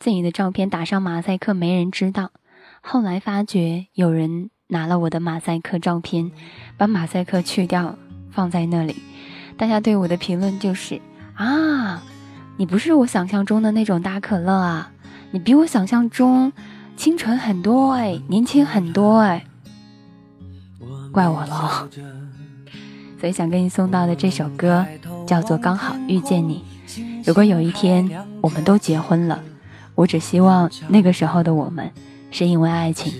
[0.00, 2.32] 自己的照片打上马赛克没人知道，
[2.80, 6.32] 后来发觉有人拿了我的马赛克照片，
[6.76, 7.96] 把马赛克去掉
[8.32, 8.96] 放在那里，
[9.56, 11.00] 大家对我的评论就是
[11.36, 12.02] 啊，
[12.56, 14.90] 你不是我想象中的那种大可乐啊，
[15.30, 16.52] 你比我想象中
[16.96, 19.44] 清纯很多哎，年轻很多哎，
[21.12, 21.88] 怪我了。
[23.20, 24.86] 所以想给你送到的这首歌
[25.26, 26.64] 叫做《刚好遇见你》。
[27.24, 28.08] 如果有一天
[28.40, 29.40] 我们都结婚了，
[29.94, 31.90] 我只希望那个时候的我们
[32.30, 33.12] 是因为爱情，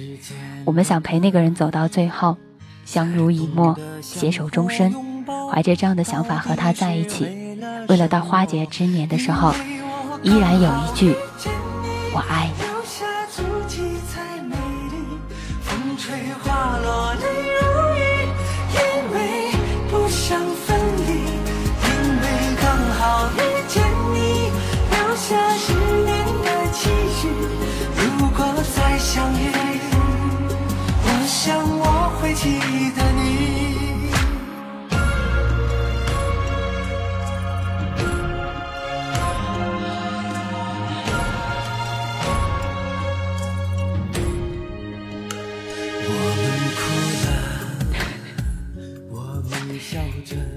[0.65, 2.37] 我们想陪那个人走到最后，
[2.85, 4.95] 相濡以沫，携手终身，
[5.51, 7.27] 怀着这样的想法和他在一起。
[7.89, 9.53] 为了到花甲之年的时候，
[10.23, 11.15] 依然有一句
[12.15, 12.68] “我爱你”。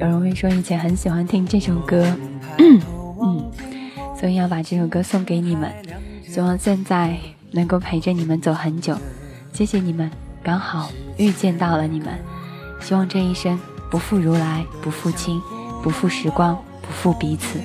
[0.01, 2.03] 有人会说以前很喜欢听这首歌，
[2.57, 2.81] 嗯，
[4.19, 5.71] 所以要把这首歌送给你们，
[6.27, 7.15] 希望现在
[7.51, 8.97] 能够陪着你们走很久。
[9.53, 10.09] 谢谢你们，
[10.41, 12.07] 刚好遇见到了你们，
[12.79, 13.59] 希望这一生
[13.91, 15.39] 不负如来，不负卿，
[15.83, 17.59] 不负时光，不负彼此。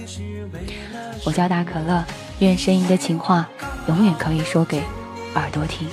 [1.25, 2.05] 我叫大可乐，
[2.41, 3.49] 愿声音的情话
[3.89, 4.83] 永远可以说给
[5.37, 5.89] 耳朵听。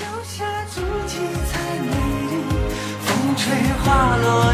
[3.06, 3.54] 风吹
[3.86, 4.54] 花落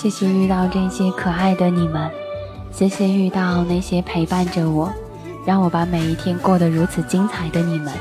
[0.00, 2.10] 谢谢遇到这些可爱的你们，
[2.72, 4.90] 谢谢遇到那些陪伴着我，
[5.44, 7.92] 让我把每一天过得如此精彩的你们，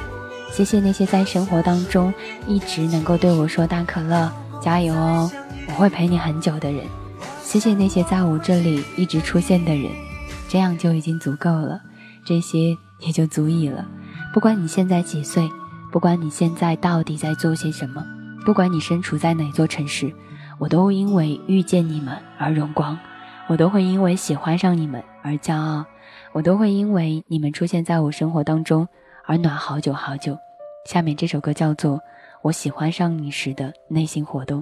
[0.49, 2.13] 谢谢那些在生活当中
[2.47, 4.31] 一直能够对我说“大可乐，
[4.61, 5.30] 加油哦，
[5.67, 6.85] 我会陪你很久”的人。
[7.43, 9.91] 谢谢那些在我这里一直出现的人，
[10.47, 11.81] 这样就已经足够了，
[12.23, 13.85] 这些也就足以了。
[14.34, 15.51] 不管你现在几岁，
[15.91, 18.01] 不管你现在到底在做些什么，
[18.45, 20.09] 不管你身处在哪座城市，
[20.60, 22.99] 我都因为遇见你们而荣光，
[23.48, 25.86] 我都会因为喜欢上你们而骄傲，
[26.34, 28.88] 我都会因为你们出现在我生活当中。
[29.26, 30.38] 而暖好久好久。
[30.86, 31.98] 下面这首歌叫做
[32.41, 34.61] 《我喜欢上你时的内心活动》，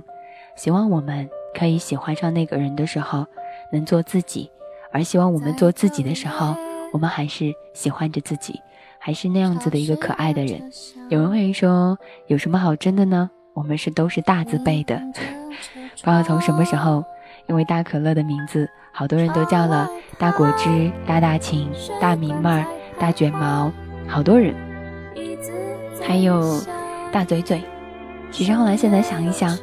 [0.55, 3.25] 希望我们可以喜欢上那个人的时候
[3.71, 4.51] 能做自己，
[4.91, 6.53] 而希望我们做自己的时候，
[6.91, 8.59] 我们还是喜欢着自己，
[8.99, 10.61] 还是那样子的一个可爱的人。
[11.09, 11.97] 有人会说，
[12.27, 13.31] 有什么好争的呢？
[13.53, 15.01] 我们是都是大字辈的，
[16.03, 17.03] 不知道从什么时候，
[17.47, 22.65] 因为大可乐的名字，好多人都叫了大果汁、大大情、大明妹儿、
[22.99, 23.71] 大卷毛。
[24.07, 24.55] 好多人，
[26.01, 26.61] 还有
[27.11, 27.61] 大嘴嘴。
[28.31, 29.57] 其实后来现在想一想，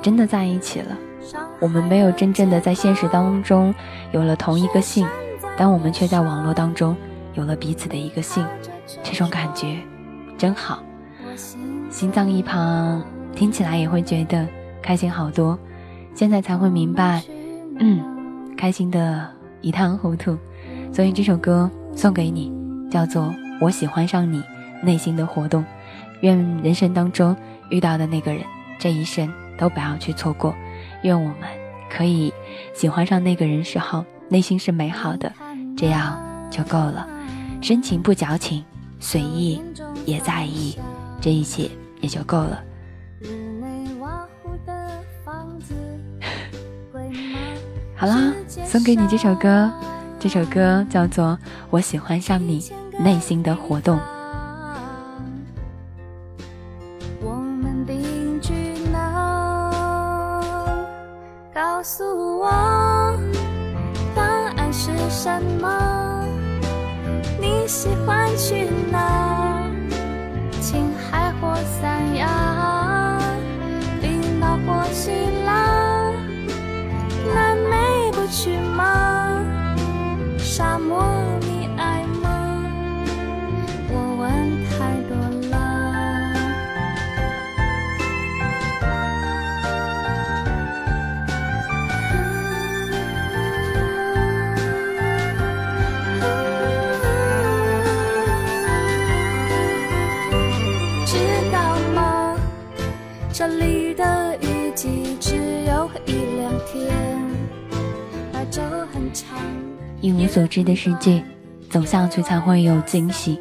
[0.00, 0.96] 真的在一起了。
[1.58, 3.74] 我们没有真正的在现实当中
[4.12, 5.04] 有了同一个姓，
[5.56, 6.96] 但我们却在网络当中
[7.34, 8.46] 有了彼此的一个姓。
[9.02, 9.78] 这种感觉
[10.38, 10.78] 真好，
[11.90, 13.02] 心脏一旁
[13.34, 14.46] 听起来也会觉得
[14.86, 15.58] 开心好多。
[16.14, 17.20] 现在才会明白，
[17.80, 18.00] 嗯，
[18.56, 19.28] 开心的
[19.60, 20.38] 一塌糊涂。
[20.92, 22.52] 所以这首歌送给你，
[22.88, 23.34] 叫做。
[23.60, 24.42] 我喜欢上你
[24.82, 25.64] 内心的活动，
[26.20, 27.34] 愿人生当中
[27.70, 28.42] 遇到的那个人，
[28.78, 30.54] 这一生都不要去错过。
[31.02, 31.38] 愿我们
[31.90, 32.32] 可以
[32.72, 35.32] 喜欢上那个人时候，内心是美好的，
[35.76, 36.18] 这样
[36.50, 37.08] 就够了。
[37.60, 38.62] 深情不矫情，
[39.00, 39.60] 随意
[40.04, 40.78] 也在意，
[41.20, 41.68] 这一切
[42.00, 42.62] 也就够了。
[47.96, 48.32] 好啦，
[48.66, 49.70] 送给你这首歌，
[50.20, 51.26] 这首歌叫做
[51.70, 52.60] 《我喜欢上你》。
[52.98, 54.00] 内心的活动。
[110.56, 111.22] 知的世界，
[111.68, 113.38] 走下去才会有惊喜。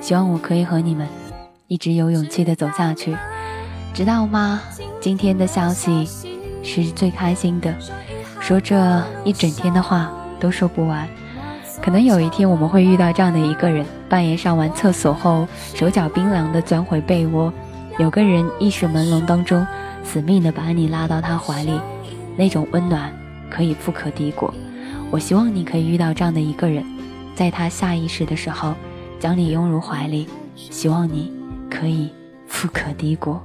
[0.00, 1.06] 希望我可以和你们
[1.68, 3.16] 一直有勇气的走下去，
[3.94, 4.60] 知道吗？
[5.00, 6.04] 今天的消息
[6.64, 7.72] 是最开心的，
[8.40, 10.10] 说这一整天的话
[10.40, 11.06] 都说不完。
[11.80, 17.52] 可能有一天我们会遇到这样的一个人，半夜上完厕所后，手脚冰凉的钻回被窝，
[18.00, 19.64] 有个人意识朦胧当中，
[20.02, 21.80] 死命的把你拉到他怀里，
[22.36, 23.12] 那种温暖
[23.48, 24.52] 可以富可敌国。
[25.10, 26.84] 我希望你可以遇到这样的一个人，
[27.34, 28.74] 在他下意识的时候，
[29.18, 30.26] 将你拥入怀里。
[30.54, 31.32] 希望你
[31.70, 32.10] 可以
[32.46, 33.40] 富可敌国。